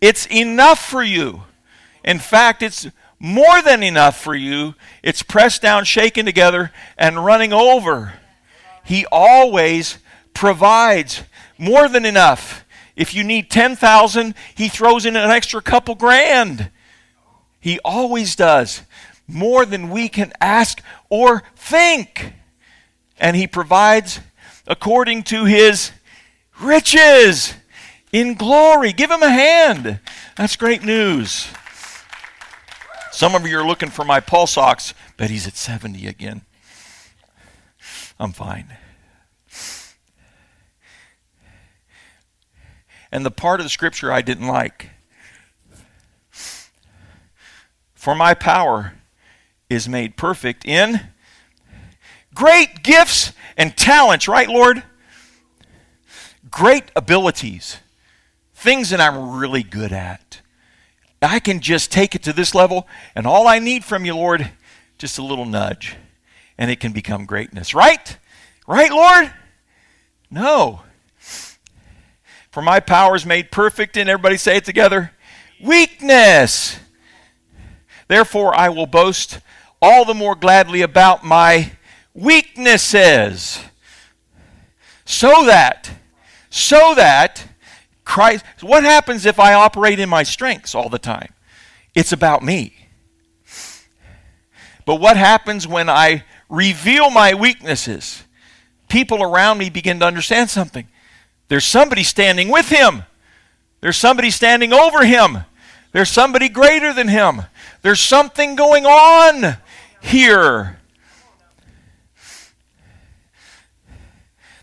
[0.00, 1.44] It's enough for you.
[2.04, 2.86] In fact, it's
[3.18, 4.74] more than enough for you.
[5.02, 8.14] It's pressed down, shaken together, and running over.
[8.84, 9.98] He always
[10.34, 11.22] provides
[11.58, 12.64] more than enough.
[12.96, 16.70] If you need 10,000, he throws in an extra couple grand.
[17.60, 18.82] He always does
[19.26, 22.32] more than we can ask or think.
[23.18, 24.20] And he provides
[24.66, 25.92] according to his
[26.60, 27.54] riches
[28.12, 28.92] in glory.
[28.92, 30.00] Give him a hand.
[30.36, 31.48] That's great news.
[33.12, 36.42] Some of you are looking for my pulse ox, but he's at 70 again.
[38.18, 38.76] I'm fine.
[43.10, 44.90] and the part of the scripture I didn't like.
[47.94, 48.94] For my power
[49.68, 51.00] is made perfect in
[52.34, 54.82] great gifts and talents, right, Lord?
[56.50, 57.78] Great abilities,
[58.54, 60.40] things that I'm really good at.
[61.20, 64.50] I can just take it to this level, and all I need from you, Lord,
[64.98, 65.96] just a little nudge,
[66.56, 68.16] and it can become greatness, right?
[68.66, 69.32] Right, Lord?
[70.30, 70.82] No.
[72.50, 75.12] For my power is made perfect in, everybody say it together,
[75.60, 76.78] weakness.
[78.08, 79.40] Therefore, I will boast
[79.82, 81.72] all the more gladly about my
[82.14, 83.60] weaknesses.
[85.04, 85.90] So that,
[86.50, 87.44] so that
[88.08, 91.34] Christ, what happens if I operate in my strengths all the time?
[91.94, 92.88] It's about me.
[94.86, 98.24] But what happens when I reveal my weaknesses,
[98.88, 100.88] people around me begin to understand something.
[101.48, 103.04] There's somebody standing with him.
[103.82, 105.44] There's somebody standing over him.
[105.92, 107.42] There's somebody greater than him.
[107.82, 109.58] There's something going on
[110.00, 110.78] here.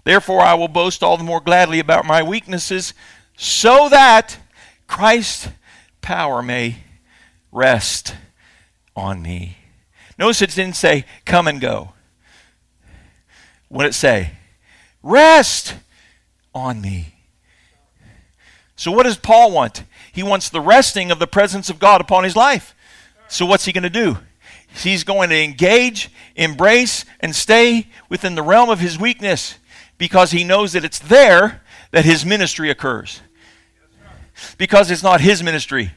[0.04, 2.96] Therefore, I will boast all the more gladly about my weaknesses,
[3.36, 4.38] so that
[4.88, 5.50] Christ's
[6.02, 6.78] power may
[7.52, 8.16] rest
[8.96, 9.58] on me.
[10.18, 11.94] Notice it didn't say, come and go.
[13.68, 14.32] What did it say?
[15.04, 15.76] Rest
[16.54, 17.14] on me.
[18.78, 19.84] So, what does Paul want?
[20.12, 22.76] He wants the resting of the presence of God upon his life.
[23.28, 24.18] So, what's he going to do?
[24.68, 29.58] He's going to engage, embrace, and stay within the realm of his weakness
[29.98, 31.62] because he knows that it's there
[31.96, 33.22] that his ministry occurs.
[34.58, 35.94] Because it's not his ministry,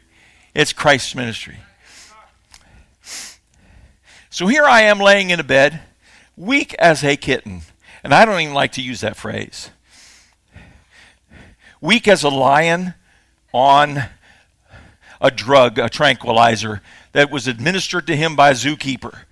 [0.55, 1.57] it's Christ's ministry.
[4.31, 5.81] So here I am laying in a bed,
[6.37, 7.63] weak as a kitten.
[8.05, 9.71] And I don't even like to use that phrase.
[11.81, 12.95] Weak as a lion
[13.53, 14.05] on
[15.21, 16.81] a drug, a tranquilizer
[17.11, 19.23] that was administered to him by a zookeeper.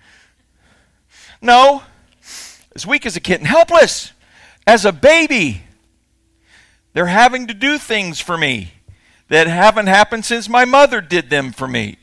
[1.40, 1.84] No,
[2.74, 4.10] as weak as a kitten, helpless
[4.66, 5.62] as a baby.
[6.96, 8.72] They're having to do things for me
[9.28, 11.98] that haven't happened since my mother did them for me.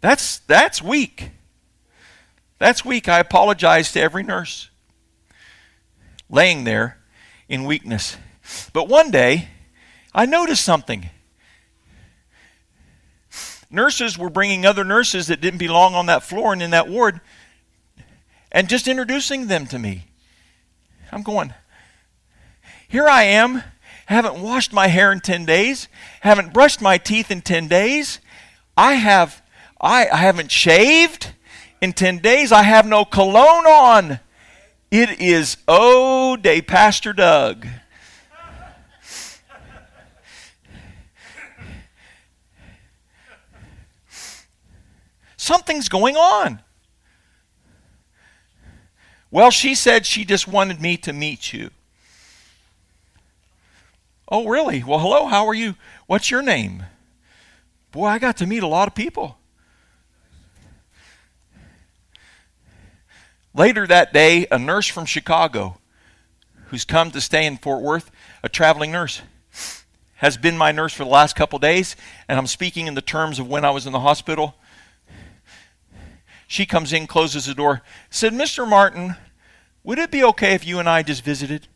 [0.00, 1.28] That's, that's weak.
[2.58, 3.10] That's weak.
[3.10, 4.70] I apologize to every nurse
[6.30, 6.96] laying there
[7.46, 8.16] in weakness.
[8.72, 9.50] But one day,
[10.14, 11.10] I noticed something.
[13.68, 17.20] Nurses were bringing other nurses that didn't belong on that floor and in that ward
[18.50, 20.06] and just introducing them to me.
[21.12, 21.52] I'm going,
[22.88, 23.62] here I am,
[24.06, 25.88] haven't washed my hair in 10 days,
[26.20, 28.20] haven't brushed my teeth in 10 days.
[28.76, 29.42] I have
[29.80, 31.34] I, I haven't shaved
[31.80, 32.52] in 10 days.
[32.52, 34.20] I have no cologne on.
[34.90, 37.66] It is oh day Pastor Doug.
[45.36, 46.60] Something's going on.
[49.30, 51.70] Well, she said she just wanted me to meet you.
[54.28, 54.82] Oh, really?
[54.82, 55.74] Well, hello, how are you?
[56.06, 56.84] What's your name?
[57.92, 59.38] Boy, I got to meet a lot of people.
[63.54, 65.78] Later that day, a nurse from Chicago
[66.66, 68.10] who's come to stay in Fort Worth,
[68.42, 69.22] a traveling nurse,
[70.16, 71.94] has been my nurse for the last couple days,
[72.28, 74.56] and I'm speaking in the terms of when I was in the hospital.
[76.48, 78.68] She comes in, closes the door, said, Mr.
[78.68, 79.16] Martin,
[79.84, 81.68] would it be okay if you and I just visited?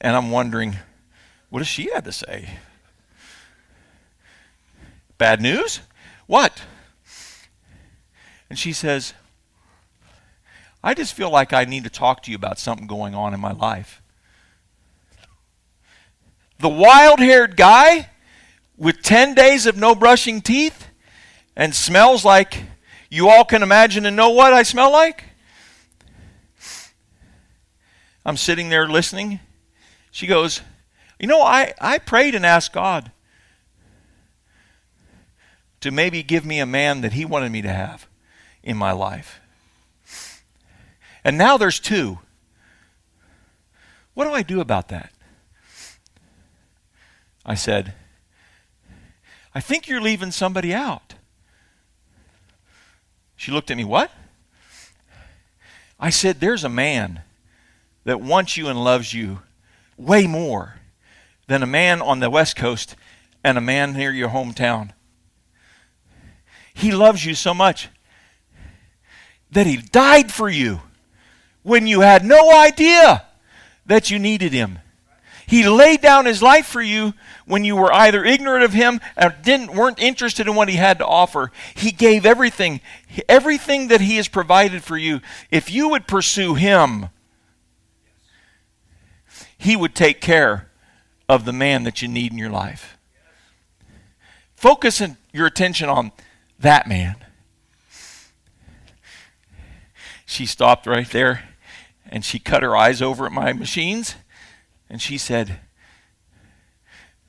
[0.00, 0.76] And I'm wondering,
[1.48, 2.58] what does she have to say?
[5.18, 5.80] Bad news?
[6.26, 6.62] What?
[8.50, 9.14] And she says,
[10.82, 13.40] I just feel like I need to talk to you about something going on in
[13.40, 14.02] my life.
[16.58, 18.10] The wild haired guy
[18.76, 20.88] with 10 days of no brushing teeth
[21.56, 22.62] and smells like
[23.10, 25.24] you all can imagine and know what I smell like?
[28.24, 29.40] I'm sitting there listening.
[30.16, 30.62] She goes,
[31.20, 33.12] You know, I, I prayed and asked God
[35.82, 38.08] to maybe give me a man that He wanted me to have
[38.62, 39.40] in my life.
[41.22, 42.20] And now there's two.
[44.14, 45.12] What do I do about that?
[47.44, 47.92] I said,
[49.54, 51.16] I think you're leaving somebody out.
[53.36, 54.10] She looked at me, What?
[56.00, 57.20] I said, There's a man
[58.04, 59.42] that wants you and loves you
[59.96, 60.76] way more
[61.46, 62.96] than a man on the West Coast
[63.42, 64.92] and a man near your hometown.
[66.74, 67.88] He loves you so much
[69.50, 70.80] that he died for you
[71.62, 73.24] when you had no idea
[73.86, 74.80] that you needed him.
[75.46, 77.14] He laid down his life for you
[77.46, 80.98] when you were either ignorant of him or didn't weren't interested in what he had
[80.98, 81.52] to offer.
[81.74, 82.80] He gave everything,
[83.28, 85.20] everything that he has provided for you.
[85.52, 87.10] If you would pursue him,
[89.58, 90.70] he would take care
[91.28, 92.96] of the man that you need in your life.
[94.54, 95.02] Focus
[95.32, 96.12] your attention on
[96.58, 97.16] that man.
[100.24, 101.48] She stopped right there
[102.08, 104.16] and she cut her eyes over at my machines
[104.88, 105.60] and she said,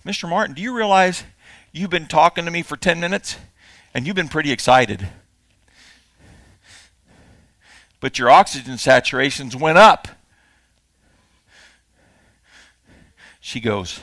[0.05, 0.29] Mr.
[0.29, 1.23] Martin, do you realize
[1.71, 3.37] you've been talking to me for 10 minutes
[3.93, 5.09] and you've been pretty excited?
[7.99, 10.07] But your oxygen saturations went up.
[13.47, 14.01] She goes,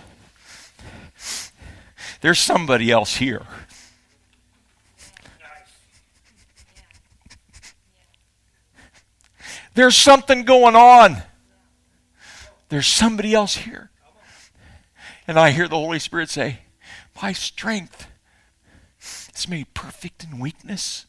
[2.22, 3.42] There's somebody else here.
[9.74, 11.18] There's something going on.
[12.70, 13.90] There's somebody else here.
[15.28, 16.60] And I hear the Holy Spirit say,
[17.20, 18.06] My strength
[19.36, 21.04] is made perfect in weakness.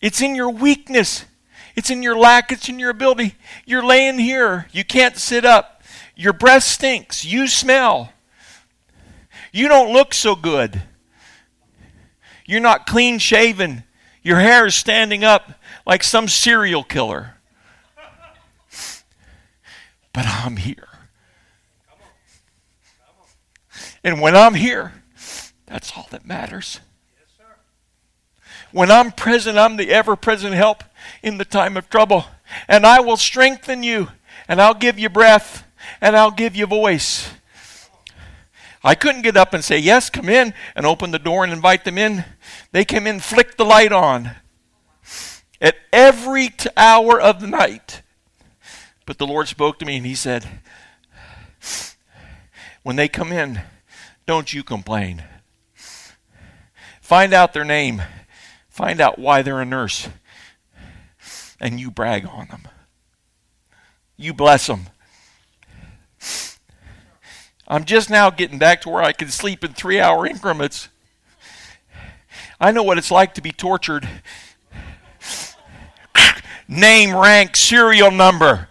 [0.00, 1.24] It's in your weakness.
[1.76, 2.50] It's in your lack.
[2.50, 3.36] It's in your ability.
[3.64, 4.66] You're laying here.
[4.72, 5.75] You can't sit up.
[6.16, 7.24] Your breath stinks.
[7.24, 8.12] You smell.
[9.52, 10.82] You don't look so good.
[12.46, 13.84] You're not clean shaven.
[14.22, 15.52] Your hair is standing up
[15.86, 17.34] like some serial killer.
[20.12, 20.88] But I'm here.
[24.02, 25.02] And when I'm here,
[25.66, 26.80] that's all that matters.
[28.72, 30.82] When I'm present, I'm the ever present help
[31.22, 32.24] in the time of trouble.
[32.68, 34.08] And I will strengthen you,
[34.48, 35.65] and I'll give you breath,
[36.00, 37.30] and I'll give you voice.
[38.82, 41.84] I couldn't get up and say, Yes, come in, and open the door and invite
[41.84, 42.24] them in.
[42.72, 44.30] They came in, flicked the light on
[45.60, 48.02] at every t- hour of the night.
[49.04, 50.46] But the Lord spoke to me, and He said,
[52.82, 53.60] When they come in,
[54.26, 55.24] don't you complain.
[57.00, 58.02] Find out their name.
[58.68, 60.08] Find out why they're a nurse.
[61.60, 62.68] And you brag on them.
[64.16, 64.86] You bless them.
[67.68, 70.88] I'm just now getting back to where I can sleep in three hour increments.
[72.60, 74.08] I know what it's like to be tortured.
[76.68, 78.68] Name, rank, serial number.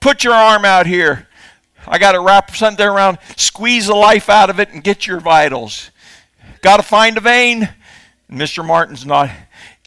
[0.00, 1.28] Put your arm out here.
[1.88, 5.20] I got to wrap something around, squeeze the life out of it, and get your
[5.20, 5.90] vitals.
[6.62, 7.68] Got to find a vein.
[8.30, 8.64] Mr.
[8.64, 9.30] Martin's not,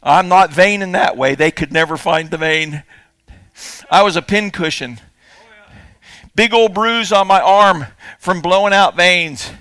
[0.02, 1.36] I'm not vain in that way.
[1.36, 2.84] They could never find the vein.
[3.92, 5.00] I was a pincushion.
[6.40, 7.86] Big old bruise on my arm
[8.18, 9.52] from blowing out veins.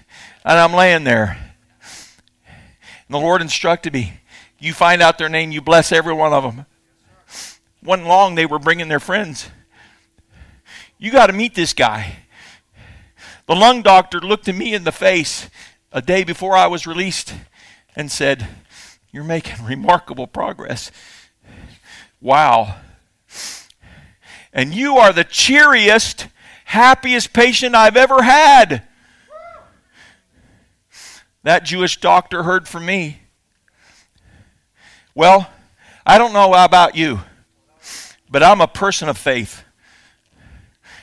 [0.45, 1.37] And I'm laying there.
[1.83, 4.21] And the Lord instructed me
[4.61, 6.67] you find out their name, you bless every one of them.
[7.83, 9.51] One long, they were bringing their friends.
[10.99, 12.19] You got to meet this guy.
[13.47, 15.51] The lung doctor looked at me in the face
[15.91, 17.35] a day before I was released
[17.97, 18.47] and said,
[19.11, 20.93] You're making remarkable progress.
[22.21, 22.77] Wow.
[24.53, 26.29] And you are the cheeriest,
[26.69, 28.83] happiest patient I've ever had.
[31.43, 33.23] That Jewish doctor heard from me.
[35.15, 35.51] Well,
[36.05, 37.21] I don't know about you,
[38.31, 39.65] but I'm a person of faith.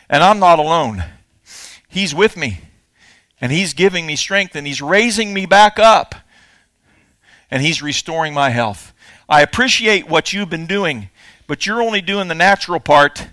[0.07, 1.03] And I'm not alone.
[1.87, 2.59] He's with me.
[3.41, 6.13] And He's giving me strength and He's raising me back up.
[7.49, 8.93] And He's restoring my health.
[9.27, 11.09] I appreciate what you've been doing,
[11.47, 13.29] but you're only doing the natural part.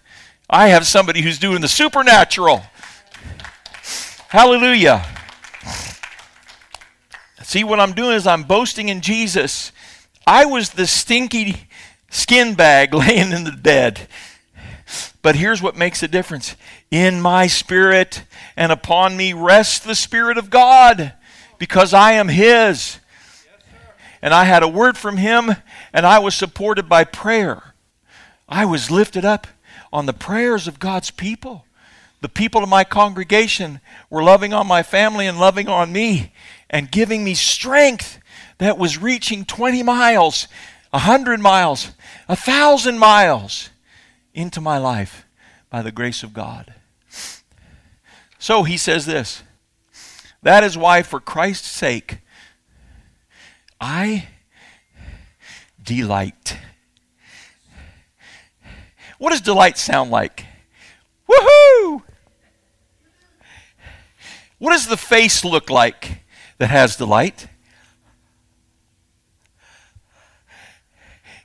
[0.55, 2.62] I have somebody who's doing the supernatural.
[4.28, 5.03] Hallelujah.
[7.42, 9.72] See, what I'm doing is I'm boasting in Jesus.
[10.26, 11.68] I was the stinky
[12.11, 14.07] skin bag laying in the bed.
[15.22, 16.55] But here's what makes a difference
[16.90, 18.24] in my spirit
[18.55, 21.14] and upon me rests the Spirit of God
[21.59, 22.98] because I am His.
[24.20, 25.57] And I had a word from Him
[25.94, 27.72] and I was supported by prayer.
[28.46, 29.46] I was lifted up
[29.93, 31.66] on the prayers of God's people.
[32.20, 36.32] The people of my congregation were loving on my family and loving on me
[36.70, 38.18] and giving me strength
[38.59, 40.47] that was reaching 20 miles,
[40.90, 41.90] 100 miles,
[42.26, 43.70] 1,000 miles
[44.34, 45.26] into my life
[45.68, 46.74] by the grace of God.
[48.38, 49.43] So he says this
[50.43, 52.18] That is why, for Christ's sake,
[53.80, 54.28] I
[55.82, 56.57] delight.
[59.22, 60.46] What does delight sound like?
[61.30, 62.02] Woohoo!
[64.58, 66.24] What does the face look like
[66.58, 67.46] that has delight?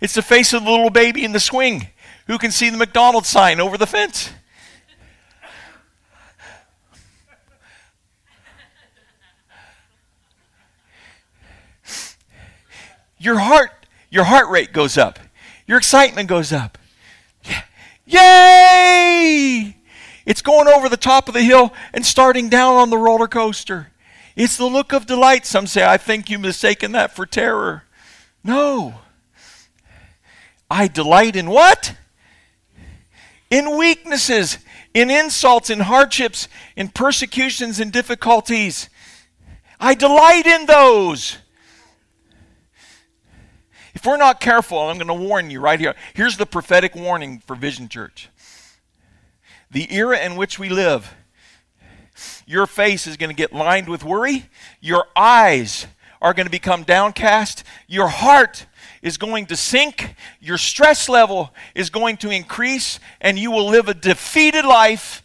[0.02, 1.90] It's the face of the little baby in the swing
[2.26, 4.32] who can see the McDonald's sign over the fence.
[13.20, 13.70] Your heart,
[14.10, 15.20] your heart rate goes up.
[15.68, 16.80] Your excitement goes up.
[18.08, 19.76] Yay!
[20.26, 23.92] It's going over the top of the hill and starting down on the roller coaster.
[24.36, 25.46] It's the look of delight.
[25.46, 27.84] Some say, I think you've mistaken that for terror.
[28.44, 28.96] No.
[30.70, 31.96] I delight in what?
[33.50, 34.58] In weaknesses,
[34.94, 38.90] in insults, in hardships, in persecutions, in difficulties.
[39.80, 41.38] I delight in those.
[43.98, 45.96] If we're not careful, I'm going to warn you right here.
[46.14, 48.30] Here's the prophetic warning for Vision Church.
[49.72, 51.16] The era in which we live,
[52.46, 55.88] your face is going to get lined with worry, your eyes
[56.22, 58.68] are going to become downcast, your heart
[59.02, 63.90] is going to sink, your stress level is going to increase, and you will live
[63.90, 65.24] a defeated life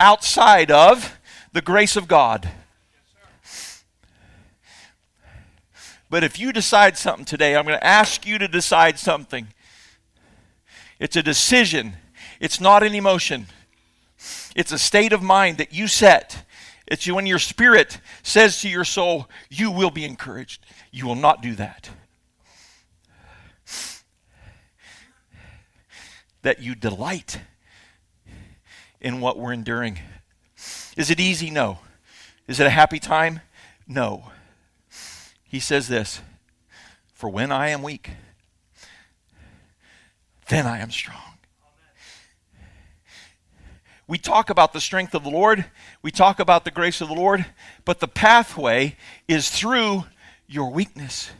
[0.00, 1.18] outside of
[1.52, 2.48] the grace of God.
[6.16, 9.48] But if you decide something today, I'm going to ask you to decide something.
[10.98, 11.92] It's a decision,
[12.40, 13.48] it's not an emotion.
[14.56, 16.46] It's a state of mind that you set.
[16.86, 20.64] It's when your spirit says to your soul, You will be encouraged.
[20.90, 21.90] You will not do that.
[26.40, 27.40] That you delight
[29.02, 29.98] in what we're enduring.
[30.96, 31.50] Is it easy?
[31.50, 31.80] No.
[32.48, 33.40] Is it a happy time?
[33.86, 34.30] No.
[35.56, 36.20] He says this
[37.14, 38.10] For when I am weak,
[40.48, 41.38] then I am strong.
[44.06, 45.64] We talk about the strength of the Lord,
[46.02, 47.46] we talk about the grace of the Lord,
[47.86, 48.96] but the pathway
[49.28, 50.04] is through
[50.46, 51.30] your weakness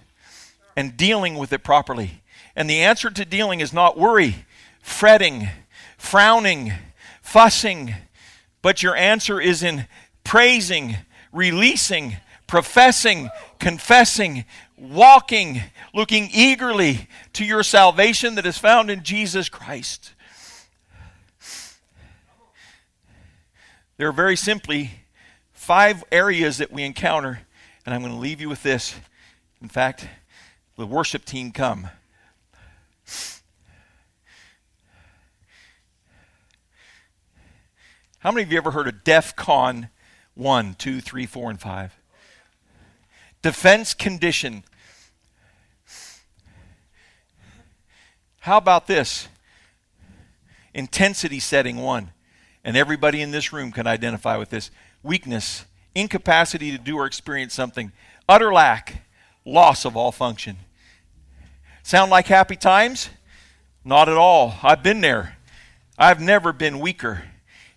[0.74, 2.22] and dealing with it properly.
[2.56, 4.46] And the answer to dealing is not worry,
[4.80, 5.50] fretting,
[5.98, 6.72] frowning,
[7.20, 7.94] fussing,
[8.62, 9.86] but your answer is in
[10.24, 10.96] praising,
[11.32, 12.16] releasing,
[12.46, 14.44] professing, confessing,
[14.76, 15.62] walking,
[15.94, 20.12] looking eagerly to your salvation that is found in Jesus Christ.
[23.96, 24.90] There are very simply
[25.52, 27.40] five areas that we encounter,
[27.84, 28.94] and I'm going to leave you with this.
[29.62, 30.06] In fact,
[30.76, 31.88] the worship team come.
[38.18, 39.88] How many of you ever heard of DEF CON
[40.34, 41.95] 1, 2, 3, 4, and 5?
[43.46, 44.64] Defense condition.
[48.40, 49.28] How about this?
[50.74, 52.10] Intensity setting 1
[52.64, 54.72] and everybody in this room can identify with this
[55.04, 57.92] weakness, incapacity to do or experience something,
[58.28, 59.04] utter lack,
[59.44, 60.56] loss of all function.
[61.84, 63.10] Sound like happy times?
[63.84, 64.56] Not at all.
[64.64, 65.36] I've been there.
[65.96, 67.22] I've never been weaker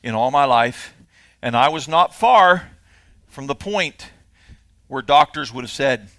[0.01, 0.95] in all my life,
[1.43, 2.71] and I was not far
[3.27, 4.09] from the point
[4.89, 6.09] where doctors would have said,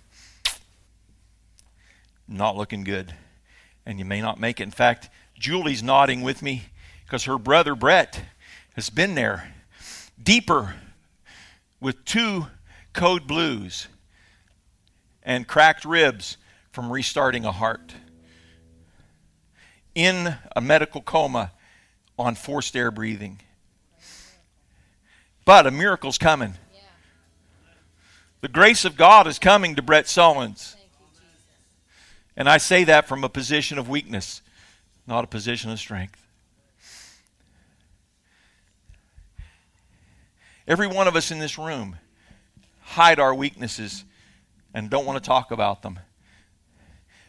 [2.26, 3.12] Not looking good,
[3.84, 4.62] and you may not make it.
[4.62, 6.62] In fact, Julie's nodding with me
[7.04, 8.22] because her brother Brett
[8.76, 9.52] has been there
[10.22, 10.76] deeper
[11.80, 12.46] with two
[12.92, 13.88] code blues
[15.22, 16.36] and cracked ribs
[16.72, 17.94] from restarting a heart.
[19.94, 21.50] In a medical coma
[22.16, 23.40] on forced air breathing.
[25.44, 26.54] But a miracle's coming.
[28.41, 30.76] The grace of God is coming to Brett Sullins.
[32.36, 34.41] And I say that from a position of weakness,
[35.07, 36.26] not a position of strength.
[40.66, 41.97] Every one of us in this room
[42.80, 44.05] hide our weaknesses
[44.72, 45.99] and don't want to talk about them.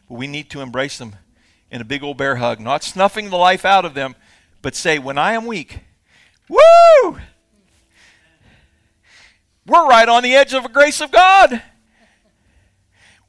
[0.07, 1.15] But we need to embrace them
[1.69, 4.15] in a big old bear hug, not snuffing the life out of them,
[4.61, 5.79] but say, when I am weak,
[6.47, 7.17] woo!
[9.65, 11.61] We're right on the edge of the grace of God.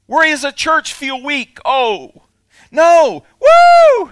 [0.07, 1.59] Where as a church feel weak?
[1.65, 2.23] Oh,
[2.71, 4.11] no, woo!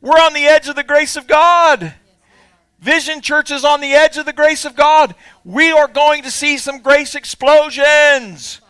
[0.00, 1.94] We're on the edge of the grace of God.
[2.78, 5.14] Vision Church is on the edge of the grace of God.
[5.44, 8.60] We are going to see some grace explosions.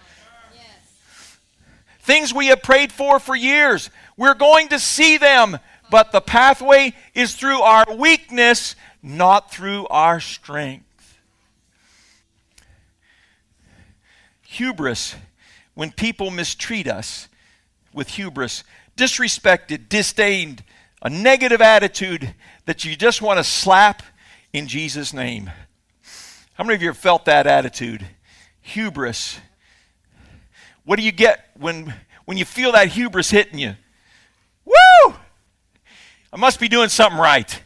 [2.01, 3.91] Things we have prayed for for years.
[4.17, 5.59] We're going to see them,
[5.91, 10.86] but the pathway is through our weakness, not through our strength.
[14.57, 15.15] Hubris,
[15.75, 17.29] when people mistreat us
[17.93, 18.65] with hubris,
[18.97, 20.65] disrespected, disdained,
[21.03, 22.35] a negative attitude
[22.65, 24.03] that you just want to slap
[24.55, 25.51] in Jesus' name.
[26.55, 28.07] How many of you have felt that attitude?
[28.63, 29.39] Hubris.
[30.87, 31.93] What do you get when,
[32.25, 33.75] when you feel that hubris hitting you?
[34.65, 35.15] Woo!
[36.33, 37.63] I must be doing something right.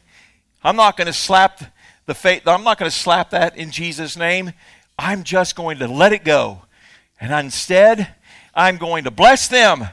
[0.65, 1.63] I'm not going to slap
[2.07, 2.49] the faith.
[2.49, 4.53] I'm not going to slap that in Jesus' name.
[4.99, 6.63] I'm just going to let it go.
[7.21, 8.15] And instead,
[8.55, 9.89] I'm going to bless them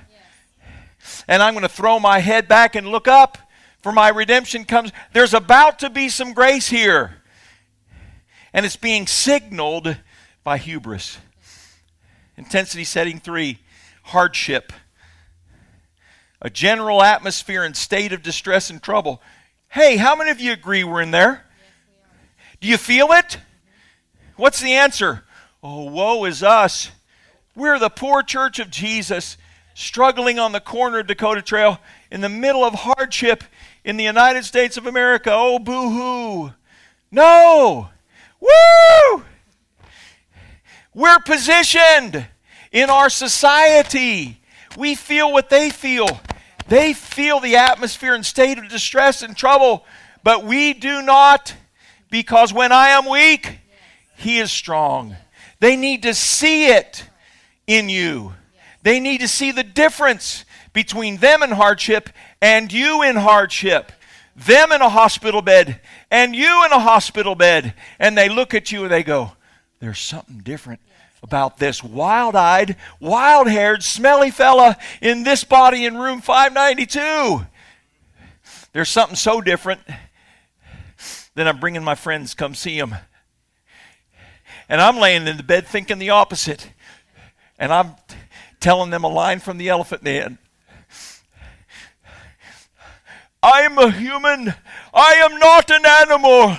[1.27, 3.37] and I'm going to throw my head back and look up,
[3.81, 4.91] for my redemption comes.
[5.13, 7.21] There's about to be some grace here.
[8.53, 9.97] And it's being signaled
[10.43, 11.17] by hubris.
[12.37, 13.59] Intensity setting three
[14.03, 14.73] hardship.
[16.41, 19.21] A general atmosphere and state of distress and trouble.
[19.69, 21.45] Hey, how many of you agree we're in there?
[22.61, 23.37] Do you feel it?
[24.35, 25.23] What's the answer?
[25.61, 26.91] Oh, woe is us.
[27.57, 29.35] We're the poor church of Jesus
[29.73, 31.79] struggling on the corner of Dakota Trail
[32.11, 33.43] in the middle of hardship
[33.83, 35.31] in the United States of America.
[35.33, 36.53] Oh, boo hoo.
[37.09, 37.89] No!
[38.39, 39.23] Woo!
[40.93, 42.27] We're positioned
[42.71, 44.39] in our society.
[44.77, 46.21] We feel what they feel.
[46.67, 49.83] They feel the atmosphere and state of distress and trouble,
[50.23, 51.55] but we do not,
[52.11, 53.61] because when I am weak,
[54.15, 55.15] He is strong.
[55.59, 57.09] They need to see it
[57.67, 58.33] in you.
[58.81, 62.09] They need to see the difference between them in hardship
[62.41, 63.91] and you in hardship.
[64.35, 67.73] Them in a hospital bed and you in a hospital bed.
[67.99, 69.31] And they look at you and they go,
[69.79, 70.79] There's something different
[71.23, 77.45] about this wild eyed, wild haired, smelly fella in this body in room 592.
[78.71, 79.81] There's something so different.
[81.33, 82.95] Then I'm bringing my friends, come see him.
[84.69, 86.71] And I'm laying in the bed thinking the opposite.
[87.59, 87.95] And I'm
[88.59, 90.37] telling them a line from the elephant man.
[93.41, 94.53] I'm a human.
[94.93, 96.57] I am not an animal.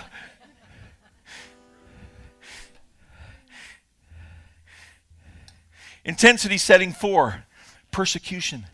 [6.04, 7.44] Intensity setting four
[7.90, 8.66] persecution.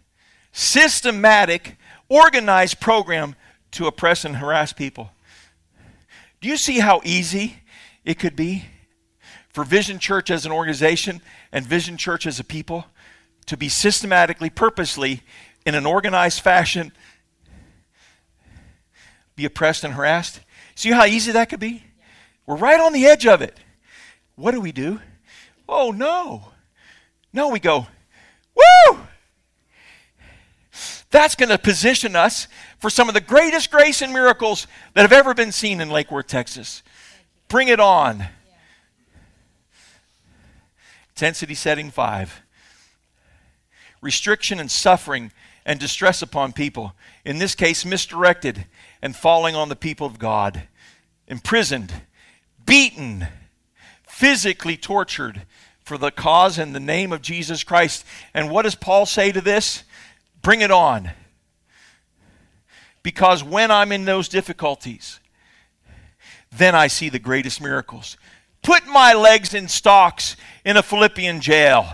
[0.53, 1.77] Systematic,
[2.09, 3.35] organized program
[3.73, 5.11] to oppress and harass people.
[6.41, 7.57] Do you see how easy
[8.05, 8.67] it could be
[9.49, 11.21] for Vision Church as an organization
[11.55, 12.85] and Vision Church as a people
[13.47, 15.23] to be systematically, purposely,
[15.65, 16.93] in an organized fashion,
[19.37, 20.41] be oppressed and harassed?
[20.75, 21.85] See how easy that could be?
[22.45, 23.57] We're right on the edge of it.
[24.35, 25.01] What do we do?
[25.69, 26.49] Oh, no.
[27.33, 27.87] No, we go,
[28.55, 28.99] woo!
[31.11, 32.49] That's going to position us
[32.81, 36.11] for some of the greatest grace and miracles that have ever been seen in Lake
[36.11, 36.83] Worth, Texas.
[37.47, 38.27] Bring it on.
[41.15, 42.43] Intensity setting five
[44.05, 45.33] restriction and suffering
[45.65, 46.93] and distress upon people.
[47.25, 48.67] In this case, misdirected
[49.01, 50.65] and falling on the people of God.
[51.27, 51.93] Imprisoned,
[52.67, 53.27] beaten,
[54.07, 55.47] physically tortured,
[55.83, 58.05] for the cause and the name of Jesus Christ.
[58.35, 59.85] And what does Paul say to this?
[60.43, 61.11] Bring it on.
[63.03, 65.19] Because when I'm in those difficulties,
[66.53, 68.17] then I see the greatest miracles.
[68.63, 71.87] Put my legs in stocks in a Philippian jail,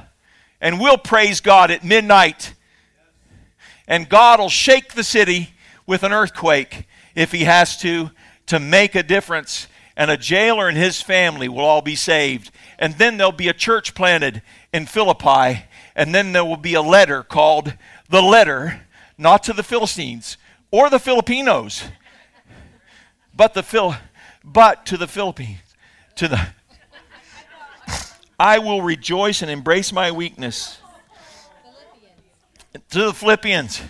[0.61, 2.55] and we'll praise God at midnight.
[3.89, 5.51] And God will shake the city
[5.87, 8.11] with an earthquake if He has to,
[8.47, 9.67] to make a difference.
[9.97, 12.51] And a jailer and his family will all be saved
[12.81, 14.41] and then there'll be a church planted
[14.73, 15.65] in Philippi,
[15.95, 17.75] and then there will be a letter called
[18.09, 18.87] the letter,
[19.19, 20.39] not to the Philistines
[20.71, 21.85] or the Filipinos,
[23.37, 23.95] but the Phil,
[24.43, 25.61] but to the Philippines,
[26.17, 26.41] to the.
[28.41, 30.79] I will rejoice and embrace my weakness.
[32.73, 33.83] To the Philippians.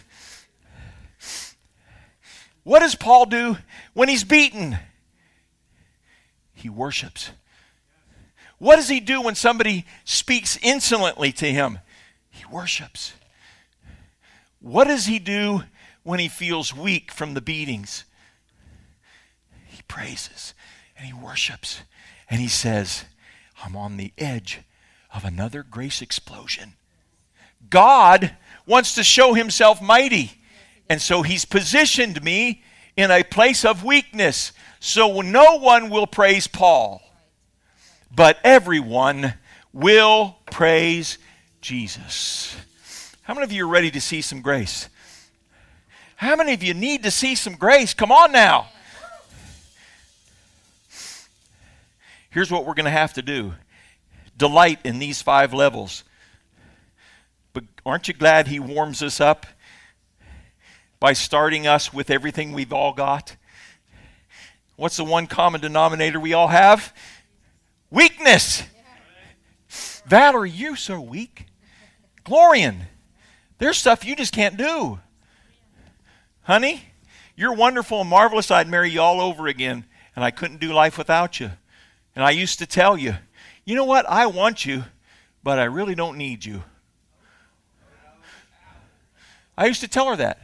[2.64, 3.59] What does Paul do
[3.94, 4.76] when he's beaten?
[6.53, 7.30] He worships.
[8.59, 11.78] What does he do when somebody speaks insolently to him?
[12.28, 13.12] He worships.
[14.59, 15.62] What does he do
[16.03, 18.05] when he feels weak from the beatings?
[19.66, 20.55] He praises
[20.96, 21.82] and he worships
[22.28, 23.05] and he says,
[23.64, 24.61] I'm on the edge
[25.14, 26.74] of another grace explosion.
[27.68, 28.36] God
[28.66, 30.32] wants to show himself mighty.
[30.88, 32.62] And so he's positioned me
[32.96, 37.02] in a place of weakness so no one will praise Paul
[38.11, 39.34] but everyone
[39.72, 41.18] will praise
[41.61, 42.56] Jesus.
[43.22, 44.88] How many of you are ready to see some grace?
[46.16, 47.94] How many of you need to see some grace?
[47.94, 48.68] Come on now.
[52.31, 53.55] Here's what we're going to have to do
[54.37, 56.03] delight in these five levels.
[57.53, 59.45] But aren't you glad He warms us up
[60.99, 63.37] by starting us with everything we've all got?
[64.76, 66.95] What's the one common denominator we all have?
[67.91, 68.62] Weakness.
[70.07, 71.47] Valerie, you're so weak.
[72.24, 72.87] Glorian,
[73.59, 75.01] there's stuff you just can't do.
[76.43, 76.85] Honey,
[77.37, 78.51] you're wonderful and marvelous.
[78.51, 79.85] I'd marry you all over again,
[80.16, 81.51] and I couldn't do life without you.
[82.20, 83.14] And I used to tell you,
[83.64, 84.04] you know what?
[84.06, 84.84] I want you,
[85.42, 86.62] but I really don't need you.
[89.56, 90.38] I used to tell her that.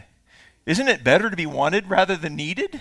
[0.64, 2.80] Isn't it better to be wanted rather than needed?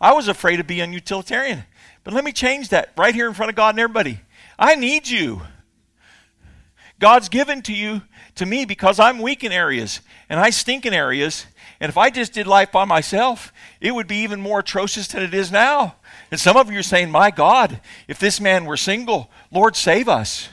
[0.00, 1.64] I was afraid of being utilitarian.
[2.04, 4.20] But let me change that right here in front of God and everybody.
[4.56, 5.42] I need you.
[7.00, 8.02] God's given to you,
[8.36, 11.46] to me, because I'm weak in areas and I stink in areas.
[11.80, 15.24] And if I just did life by myself, it would be even more atrocious than
[15.24, 15.96] it is now.
[16.34, 20.08] And some of you are saying, My God, if this man were single, Lord, save
[20.08, 20.48] us.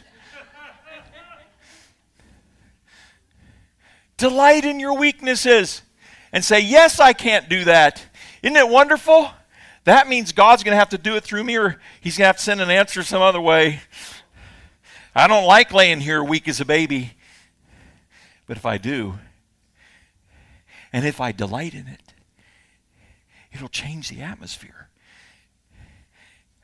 [4.16, 5.82] Delight in your weaknesses
[6.32, 8.06] and say, Yes, I can't do that.
[8.44, 9.32] Isn't it wonderful?
[9.86, 12.28] That means God's going to have to do it through me, or He's going to
[12.28, 13.80] have to send an answer some other way.
[15.16, 17.14] I don't like laying here weak as a baby.
[18.46, 19.16] But if I do,
[20.94, 22.14] and if I delight in it,
[23.52, 24.90] it'll change the atmosphere.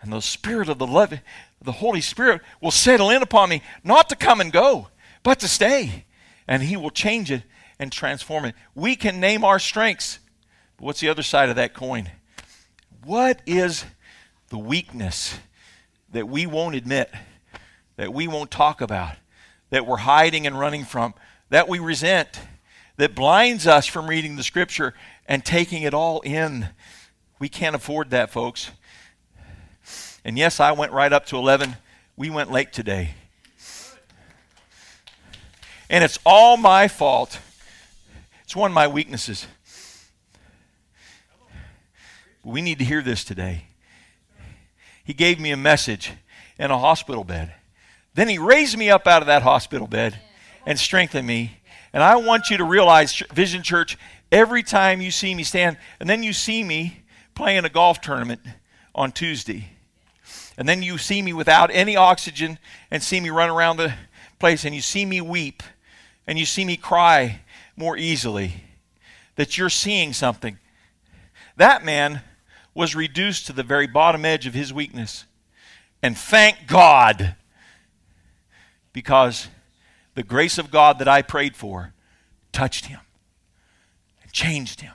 [0.01, 1.13] And the Spirit of the love,
[1.61, 4.89] the Holy Spirit will settle in upon me, not to come and go,
[5.23, 6.05] but to stay.
[6.47, 7.43] And He will change it
[7.79, 8.55] and transform it.
[8.75, 10.19] We can name our strengths.
[10.77, 12.11] But what's the other side of that coin?
[13.03, 13.85] What is
[14.49, 15.37] the weakness
[16.11, 17.11] that we won't admit,
[17.95, 19.15] that we won't talk about,
[19.69, 21.13] that we're hiding and running from,
[21.49, 22.39] that we resent,
[22.97, 24.93] that blinds us from reading the Scripture
[25.25, 26.69] and taking it all in?
[27.39, 28.71] We can't afford that, folks.
[30.23, 31.75] And yes, I went right up to 11.
[32.15, 33.11] We went late today.
[35.89, 37.39] And it's all my fault.
[38.43, 39.47] It's one of my weaknesses.
[42.43, 43.65] We need to hear this today.
[45.03, 46.11] He gave me a message
[46.59, 47.53] in a hospital bed.
[48.13, 50.19] Then he raised me up out of that hospital bed
[50.65, 51.59] and strengthened me.
[51.93, 53.97] And I want you to realize, Vision Church,
[54.31, 57.03] every time you see me stand, and then you see me
[57.35, 58.41] playing a golf tournament
[58.93, 59.69] on Tuesday,
[60.57, 62.57] and then you see me without any oxygen
[62.89, 63.93] and see me run around the
[64.39, 65.63] place, and you see me weep,
[66.25, 67.41] and you see me cry
[67.75, 68.63] more easily,
[69.35, 70.57] that you're seeing something.
[71.55, 72.21] That man
[72.73, 75.25] was reduced to the very bottom edge of his weakness.
[76.03, 77.35] And thank God,
[78.93, 79.47] because
[80.13, 81.93] the grace of God that I prayed for
[82.51, 82.99] touched him
[84.21, 84.93] and changed him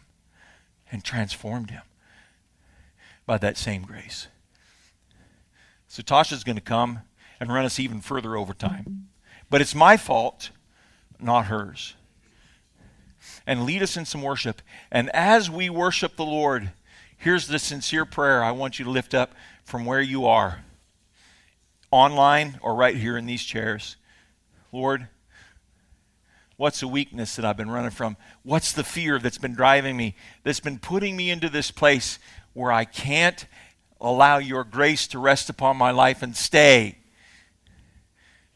[0.91, 1.83] and transformed him
[3.27, 4.29] by that same grace.
[5.93, 7.01] So Tasha's going to come
[7.39, 9.09] and run us even further over time.
[9.51, 10.51] But it's my fault,
[11.21, 11.95] not hers.
[13.47, 14.63] And lead us in some worship.
[14.91, 16.73] And as we worship the Lord,
[17.23, 19.33] Here's the sincere prayer I want you to lift up
[19.63, 20.65] from where you are,
[21.93, 23.95] online or right here in these chairs.
[24.73, 25.07] Lord,
[26.57, 28.17] what's the weakness that I've been running from?
[28.43, 32.19] What's the fear that's been driving me, that's been putting me into this place
[32.55, 33.47] where I can't
[34.03, 36.99] allow your grace to rest upon my life and stay?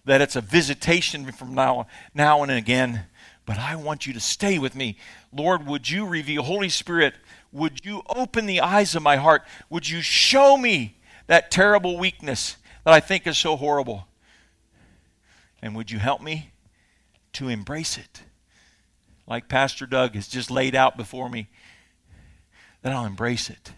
[0.04, 3.06] That it's a visitation from now, now and again,
[3.46, 4.98] but I want you to stay with me.
[5.32, 7.14] Lord, would you reveal, Holy Spirit,
[7.52, 9.42] would you open the eyes of my heart?
[9.70, 14.08] Would you show me that terrible weakness that I think is so horrible?
[15.62, 16.52] And would you help me
[17.34, 18.22] to embrace it?
[19.26, 21.48] Like Pastor Doug has just laid out before me,
[22.82, 23.72] that I'll embrace it.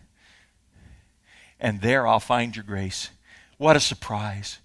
[1.61, 3.11] And there I'll find your grace.
[3.56, 4.59] What a surprise.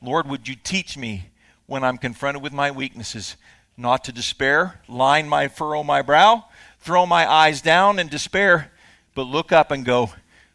[0.00, 1.26] Lord, would you teach me
[1.66, 3.36] when I'm confronted with my weaknesses
[3.76, 6.44] not to despair, line my furrow my brow,
[6.80, 8.72] throw my eyes down in despair,
[9.14, 10.10] but look up and go,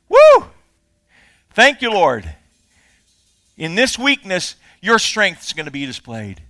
[0.10, 0.46] Woo!
[1.52, 2.36] Thank you, Lord.
[3.58, 6.42] In this weakness, your strength is going to be displayed.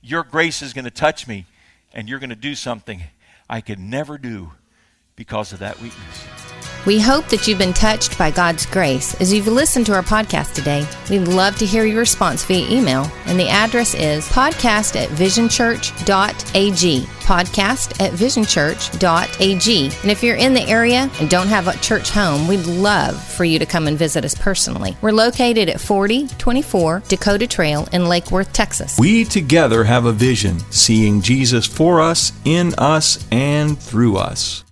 [0.00, 1.46] Your grace is going to touch me,
[1.92, 3.02] and you're going to do something
[3.48, 4.52] I could never do
[5.16, 6.47] because of that weakness.
[6.86, 10.54] We hope that you've been touched by God's grace as you've listened to our podcast
[10.54, 10.86] today.
[11.10, 17.00] We'd love to hear your response via email, and the address is podcast at visionchurch.ag.
[17.28, 19.84] Podcast at visionchurch.ag.
[20.02, 23.44] And if you're in the area and don't have a church home, we'd love for
[23.44, 24.96] you to come and visit us personally.
[25.02, 28.98] We're located at 4024 Dakota Trail in Lake Worth, Texas.
[28.98, 34.64] We together have a vision, seeing Jesus for us, in us, and through us.